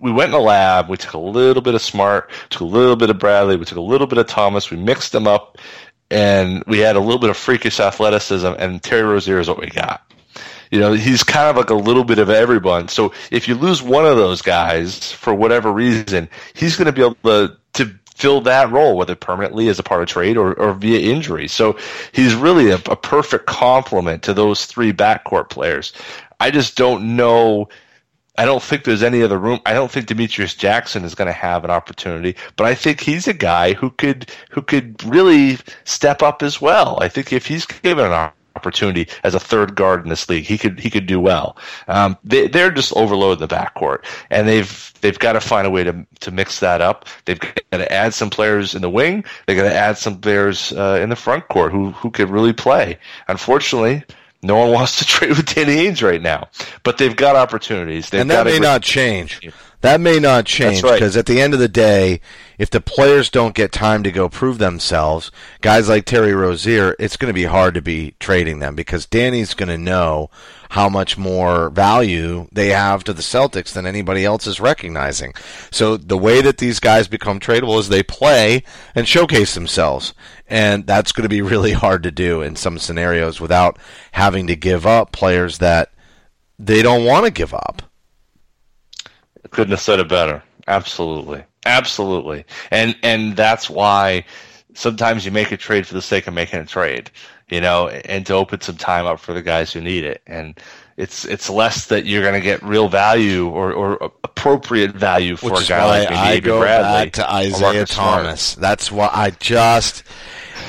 [0.00, 0.88] We went in the lab.
[0.88, 3.78] We took a little bit of Smart, took a little bit of Bradley, we took
[3.78, 4.70] a little bit of Thomas.
[4.70, 5.58] We mixed them up,
[6.10, 8.46] and we had a little bit of freakish athleticism.
[8.58, 10.02] And Terry Rozier is what we got.
[10.70, 12.88] You know, he's kind of like a little bit of everyone.
[12.88, 17.02] So if you lose one of those guys for whatever reason, he's going to be
[17.02, 20.74] able to to fill that role, whether permanently as a part of trade or, or
[20.74, 21.46] via injury.
[21.46, 21.78] So
[22.12, 25.92] he's really a, a perfect complement to those three backcourt players.
[26.40, 27.68] I just don't know.
[28.38, 29.60] I don't think there's any other room.
[29.66, 33.26] I don't think Demetrius Jackson is going to have an opportunity, but I think he's
[33.26, 36.98] a guy who could who could really step up as well.
[37.02, 40.56] I think if he's given an opportunity as a third guard in this league, he
[40.56, 41.56] could he could do well.
[41.88, 45.82] Um, they, they're just overloaded the backcourt, and they've they've got to find a way
[45.82, 47.06] to to mix that up.
[47.24, 49.24] They've got to add some players in the wing.
[49.48, 52.52] They got to add some players uh, in the front court who who could really
[52.52, 52.98] play.
[53.26, 54.04] Unfortunately.
[54.42, 56.48] No one wants to trade with Danny Ainge right now,
[56.82, 58.10] but they've got opportunities.
[58.10, 59.40] They've and got that may a- not change.
[59.80, 60.94] That may not change right.
[60.94, 62.20] because at the end of the day,
[62.58, 65.30] if the players don't get time to go prove themselves,
[65.60, 69.54] guys like Terry Rozier, it's going to be hard to be trading them because Danny's
[69.54, 70.30] going to know
[70.70, 75.32] how much more value they have to the Celtics than anybody else is recognizing.
[75.70, 78.62] So the way that these guys become tradable is they play
[78.94, 80.14] and showcase themselves.
[80.46, 83.78] And that's going to be really hard to do in some scenarios without
[84.12, 85.92] having to give up players that
[86.58, 87.82] they don't want to give up.
[89.50, 90.42] Couldn't have said it better.
[90.66, 94.24] Absolutely, absolutely, and and that's why
[94.74, 97.10] sometimes you make a trade for the sake of making a trade,
[97.50, 100.58] you know, and to open some time up for the guys who need it, and
[100.96, 105.52] it's it's less that you're going to get real value or, or appropriate value for
[105.52, 108.24] Which a guy like maybe I go Bradley back to Isaiah Marcus Smart.
[108.24, 108.54] Thomas.
[108.56, 110.02] That's why I just.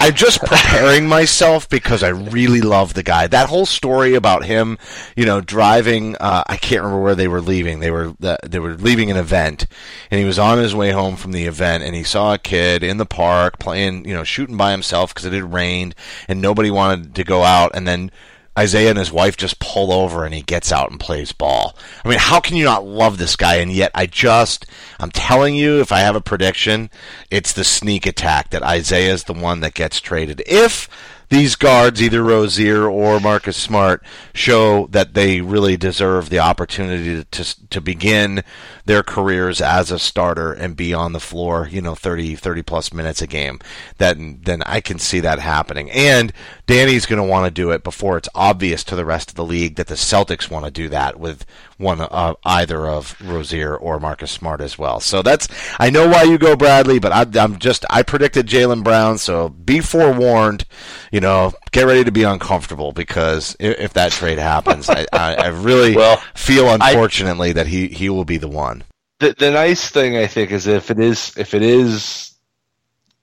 [0.01, 3.27] I'm just preparing myself because I really love the guy.
[3.27, 4.77] That whole story about him,
[5.15, 6.15] you know, driving.
[6.15, 7.79] Uh, I can't remember where they were leaving.
[7.79, 9.67] They were uh, they were leaving an event,
[10.09, 12.81] and he was on his way home from the event, and he saw a kid
[12.81, 15.95] in the park playing, you know, shooting by himself because it had rained,
[16.27, 18.09] and nobody wanted to go out, and then
[18.57, 21.77] Isaiah and his wife just pull over and he gets out and plays ball.
[22.03, 23.55] I mean, how can you not love this guy?
[23.55, 24.65] And yet, I just,
[24.99, 26.89] I'm telling you, if I have a prediction,
[27.31, 30.41] it's the sneak attack that Isaiah is the one that gets traded.
[30.45, 30.89] If
[31.29, 37.43] these guards, either Rozier or Marcus Smart, show that they really deserve the opportunity to
[37.43, 38.43] to, to begin
[38.89, 42.91] their careers as a starter and be on the floor, you know, 30, 30 plus
[42.91, 43.59] minutes a game,
[43.99, 45.91] then then I can see that happening.
[45.91, 46.33] And
[46.65, 49.45] Danny's going to want to do it before it's obvious to the rest of the
[49.45, 51.45] league that the Celtics want to do that with
[51.77, 54.99] one uh, either of Rozier or Marcus Smart as well.
[54.99, 55.47] So that's
[55.79, 59.49] I know why you go Bradley, but I, I'm just I predicted Jaylen Brown, so
[59.49, 60.65] be forewarned.
[61.11, 65.35] You know, get ready to be uncomfortable because if, if that trade happens, I, I,
[65.35, 68.78] I really Well, feel unfortunately that he he will be the one.
[69.20, 72.34] The the nice thing I think is if it is if it is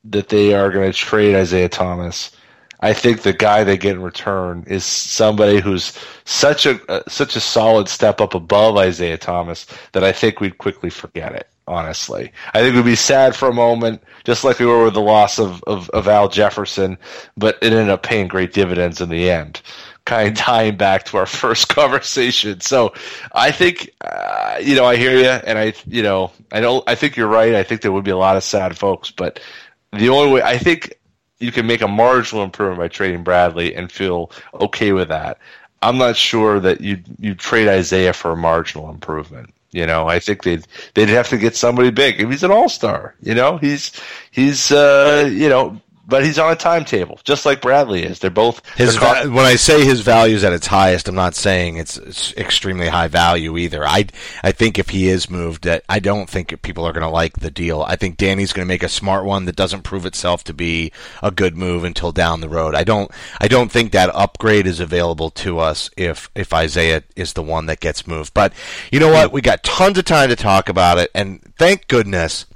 [0.05, 2.31] that they are going to trade Isaiah Thomas,
[2.81, 7.35] I think the guy they get in return is somebody who's such a uh, such
[7.35, 11.49] a solid step up above Isaiah Thomas that I think we'd quickly forget it.
[11.69, 15.01] Honestly, I think we'd be sad for a moment, just like we were with the
[15.01, 16.97] loss of, of, of Al Jefferson,
[17.37, 19.61] but it ended up paying great dividends in the end
[20.07, 22.61] kind of tying back to our first conversation.
[22.61, 22.95] So
[23.33, 26.95] I think, uh, you know, I hear you, and I, you know, I don't, I
[26.95, 27.55] think you're right.
[27.55, 29.39] I think there would be a lot of sad folks, but
[29.93, 30.95] the only way I think
[31.39, 35.39] you can make a marginal improvement by trading Bradley and feel okay with that.
[35.83, 39.53] I'm not sure that you you trade Isaiah for a marginal improvement.
[39.73, 42.19] You know, I think they'd they'd have to get somebody big.
[42.19, 43.93] If he's an all star, you know, he's
[44.31, 48.21] he's uh, you know, but he's on a timetable, just like Bradley is.
[48.21, 51.15] They're both His they're va- when I say his value is at its highest, I'm
[51.15, 53.85] not saying it's, it's extremely high value either.
[53.85, 54.07] I
[54.43, 57.41] I think if he is moved, that I don't think people are going to like
[57.41, 57.83] the deal.
[57.83, 60.93] I think Danny's going to make a smart one that doesn't prove itself to be
[61.23, 62.75] a good move until down the road.
[62.75, 67.33] I don't I don't think that upgrade is available to us if if Isaiah is
[67.33, 68.33] the one that gets moved.
[68.33, 68.53] But
[68.93, 69.33] you know what?
[69.33, 72.47] We got tons of time to talk about it, and thank goodness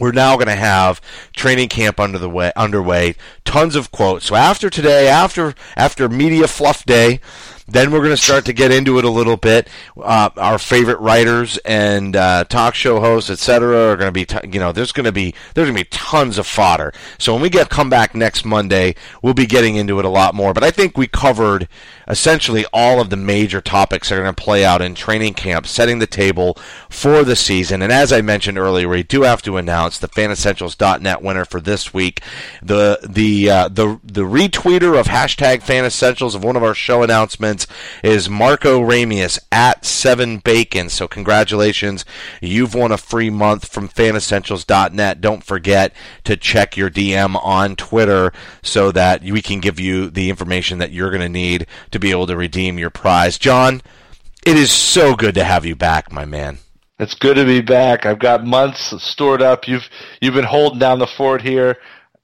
[0.00, 1.00] we're now going to have
[1.34, 3.14] training camp under the way underway.
[3.44, 4.26] Tons of quotes.
[4.26, 7.20] So after today, after after media fluff day,
[7.68, 9.68] then we're going to start to get into it a little bit.
[9.96, 14.24] Uh, our favorite writers and uh, talk show hosts, etc., are going to be.
[14.24, 16.92] T- you know, there's going to be there's going to be tons of fodder.
[17.18, 20.34] So when we get come back next Monday, we'll be getting into it a lot
[20.34, 20.52] more.
[20.52, 21.68] But I think we covered
[22.12, 25.66] essentially all of the major topics that are going to play out in training camp,
[25.66, 26.58] setting the table
[26.90, 27.80] for the season.
[27.80, 31.94] And as I mentioned earlier, we do have to announce the FanEssentials.net winner for this
[31.94, 32.20] week.
[32.62, 37.66] The the uh, the the retweeter of hashtag FanEssentials of one of our show announcements
[38.04, 40.90] is Marco Ramius at Seven Bacon.
[40.90, 42.04] So congratulations,
[42.42, 45.22] you've won a free month from FanEssentials.net.
[45.22, 45.94] Don't forget
[46.24, 50.92] to check your DM on Twitter so that we can give you the information that
[50.92, 53.38] you're going to need to be able to redeem your prize.
[53.38, 53.80] Jon,
[54.44, 56.58] it is so good to have you back, my man.
[56.98, 58.04] It's good to be back.
[58.04, 59.66] I've got months stored up.
[59.66, 59.88] You've
[60.20, 61.78] you've been holding down the fort here.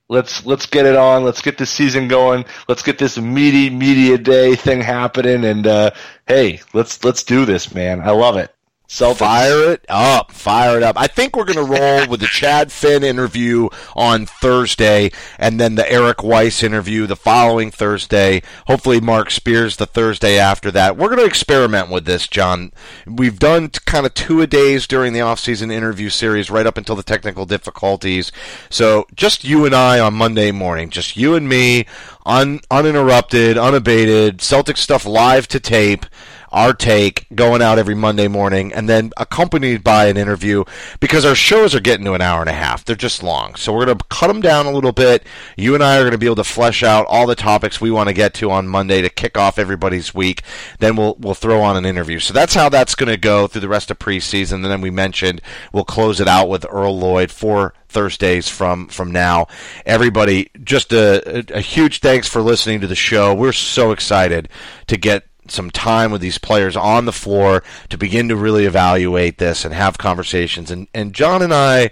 [0.09, 1.25] Let's let's get it on.
[1.25, 2.45] Let's get this season going.
[2.69, 5.45] Let's get this meaty media day thing happening.
[5.45, 5.91] And uh,
[6.27, 8.01] hey, let's let's do this, man.
[8.01, 8.55] I love it.
[8.89, 9.19] Celtics.
[9.19, 10.33] Fire it up.
[10.33, 10.99] Fire it up.
[10.99, 15.75] I think we're going to roll with the Chad Finn interview on Thursday and then
[15.75, 18.41] the Eric Weiss interview the following Thursday.
[18.67, 20.97] Hopefully, Marc Spears the Thursday after that.
[20.97, 22.73] We're going to experiment with this, Jon.
[23.07, 26.97] We've done kind of two a days during the off-season interview series right up until
[26.97, 28.33] the technical difficulties.
[28.71, 31.85] So just you and I on Monday morning, just you and me,
[32.25, 36.07] un- uninterrupted, unabated, Celtic stuff live to tape
[36.51, 40.65] our take going out every Monday morning and then accompanied by an interview
[41.01, 42.85] because our shows are getting to an hour and a half.
[42.85, 43.55] They're just long.
[43.55, 45.25] So we're going to cut them down a little bit.
[45.57, 47.91] You and I are going to be able to flesh out all the topics we
[47.91, 50.43] want to get to on Monday to kick off everybody's week.
[50.79, 52.19] Then we'll we'll throw on an interview.
[52.19, 54.55] So that's how that's going to go through the rest of preseason.
[54.55, 55.41] And then we mentioned
[55.73, 59.47] we'll close it out with Earl Lloyd for Thursdays from from now.
[59.87, 63.35] Everybody, just a, a, a huge thanks for listening to the show.
[63.35, 64.49] We're so excited
[64.87, 69.39] to get some time with these players on the floor to begin to really evaluate
[69.39, 70.71] this and have conversations.
[70.71, 71.91] And and Jon and I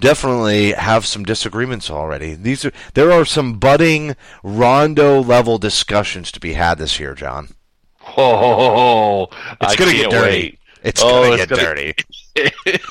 [0.00, 2.34] definitely have some disagreements already.
[2.34, 7.48] These are there are some budding Rondo level discussions to be had this year, Jon.
[8.16, 9.28] Oh,
[9.60, 10.30] It's gonna get can't dirty.
[10.30, 10.58] wait.
[10.88, 11.94] It's Oh, gonna it's get gonna- dirty.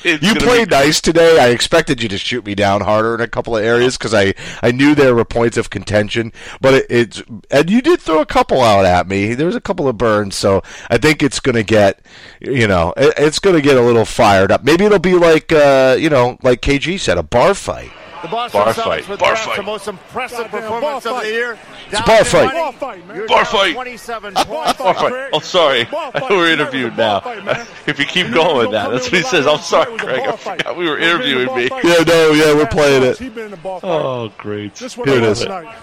[0.04, 1.38] You played be- nice today.
[1.40, 4.34] I expected you to shoot me down harder in a couple of areas because I,
[4.62, 6.32] I knew there were points of contention.
[6.60, 9.32] But it, it's and you did throw a couple out at me.
[9.34, 12.00] There was a couple of burns, so I think it's going to get,
[12.40, 14.64] you know, it, it's going to get a little fired up.
[14.64, 17.90] Maybe it'll be like, uh, you know, like KG said, a bar fight.
[18.22, 19.56] The Boston Bar Celtics fight, with bar perhaps fight.
[19.56, 21.58] the most impressive Goddamn performance of the year.
[21.90, 22.52] It's a bar fight.
[22.52, 23.26] Ball fight, man.
[23.26, 23.74] Bar fight.
[23.74, 24.76] 27 Bar fight.
[24.80, 25.42] Oh, Craig.
[25.44, 25.84] sorry.
[25.84, 26.14] Fight.
[26.14, 27.20] We're Tonight was a interviewed now.
[27.20, 27.68] fight.
[27.86, 29.46] If you keep going with that, that's what he says.
[29.46, 30.20] I'm sorry, Craig.
[30.20, 31.68] I was a ball forgot we were He's been in the interviewing me.
[31.68, 31.84] fight.
[31.84, 33.18] Yeah, no, yeah, we're playing it.
[33.18, 33.88] He's been in the ball fight.
[33.90, 34.74] Oh, great.
[34.74, 35.74] This one Here it I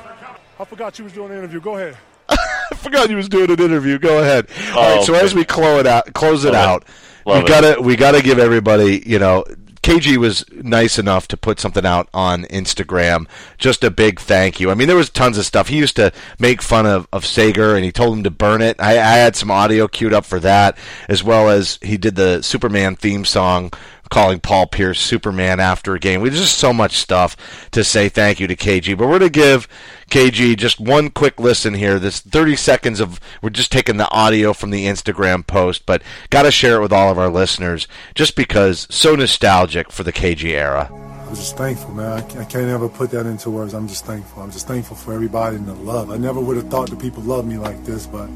[0.60, 1.60] I forgot you was doing the interview.
[1.62, 1.98] Go ahead.
[2.30, 3.98] I forgot you was doing an interview.
[4.00, 4.48] Go ahead.
[4.74, 5.04] All Oh, right.
[5.04, 6.86] So as we close it out, close it Love out,
[7.26, 7.48] Love we it.
[7.48, 9.44] gotta we gotta give everybody, you know.
[9.86, 13.28] KG was nice enough to put something out on Instagram.
[13.60, 14.72] Just a big thank you.
[14.72, 15.68] I mean, there was tons of stuff.
[15.68, 18.78] He used to make fun of, of Sager, and he told him to burn it.
[18.80, 20.76] I, I had some audio queued up for that,
[21.08, 23.72] as well as he did the Superman theme song
[24.10, 26.22] calling Paul Pierce Superman after a game.
[26.22, 27.36] We just so much stuff
[27.72, 28.98] to say thank you to KG.
[28.98, 29.68] But we're going to give
[30.10, 32.00] KG just one quick listen here.
[32.00, 36.44] This 30 seconds of we're just taking the audio from the Instagram post, but got
[36.44, 40.50] to share it with all of our listeners just because so nostalgic for the KG
[40.52, 40.90] era.
[41.28, 42.12] I'm just thankful, man.
[42.12, 43.74] I I can't ever put that into words.
[43.74, 44.44] I'm just thankful.
[44.44, 46.12] I'm just thankful for everybody and the love.
[46.12, 48.28] I never would have thought that people loved me like this, but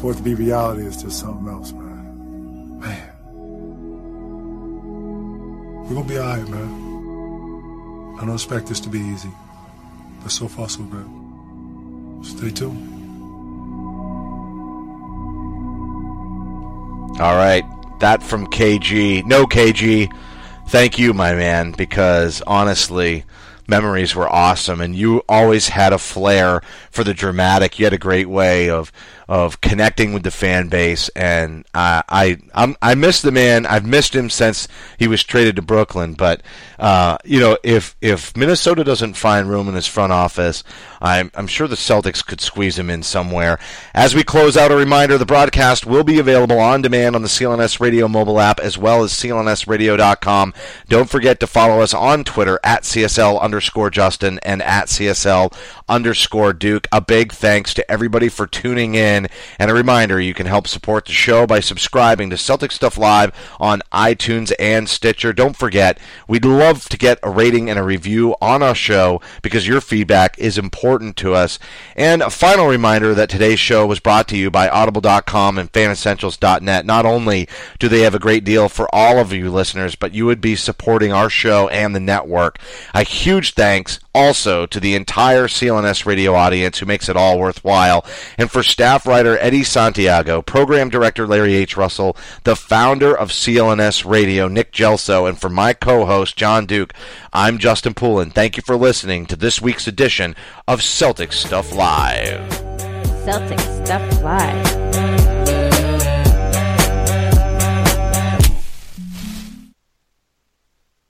[0.00, 2.80] for it to be reality is just something else, man.
[2.80, 3.15] Man.
[5.88, 8.16] We're gonna be alright, man.
[8.18, 9.30] I don't expect this to be easy,
[10.20, 11.06] but so far so good.
[12.26, 12.92] Stay tuned.
[17.20, 17.62] All right,
[18.00, 19.24] that from KG.
[19.26, 20.12] No KG.
[20.68, 23.24] Thank you, my man, because honestly,
[23.68, 26.62] memories were awesome, and you always had a flair
[26.96, 27.78] for the dramatic.
[27.78, 28.90] You had a great way of
[29.28, 33.66] of connecting with the fan base, and I I I'm, I miss the man.
[33.66, 34.68] I've missed him since
[34.98, 36.14] he was traded to Brooklyn.
[36.14, 36.42] But
[36.78, 40.62] uh, you know, if if Minnesota doesn't find room in his front office,
[41.00, 43.58] I'm I'm sure the Celtics could squeeze him in somewhere.
[43.94, 47.28] As we close out, a reminder: the broadcast will be available on demand on the
[47.28, 50.54] CLNS Radio mobile app as well as CLNSRadio.com.
[50.88, 55.52] Don't forget to follow us on Twitter at CSL underscore Justin and at CSL
[55.88, 56.86] underscore Duke.
[56.92, 59.28] A big thanks to everybody for tuning in.
[59.58, 63.32] And a reminder, you can help support the show by subscribing to Celtic Stuff Live
[63.60, 65.32] on iTunes and Stitcher.
[65.32, 69.66] Don't forget, we'd love to get a rating and a review on our show because
[69.66, 71.58] your feedback is important to us.
[71.94, 76.86] And a final reminder that today's show was brought to you by Audible.com and FanEssentials.net.
[76.86, 80.26] Not only do they have a great deal for all of you listeners, but you
[80.26, 82.58] would be supporting our show and the network.
[82.94, 88.04] A huge thanks also to the entire CLNS radio audience who makes it all worthwhile.
[88.38, 91.76] And for staff writer Eddie Santiago, program director Larry H.
[91.76, 96.94] Russell, the founder of CLNS Radio, Nick Gelso, and for my co-host Jon Duke,
[97.34, 98.30] I'm Justin Poulin.
[98.30, 100.34] Thank you for listening to this week's edition
[100.66, 102.50] of Celtic Stuff Live.
[103.26, 105.15] Celtic Stuff Live.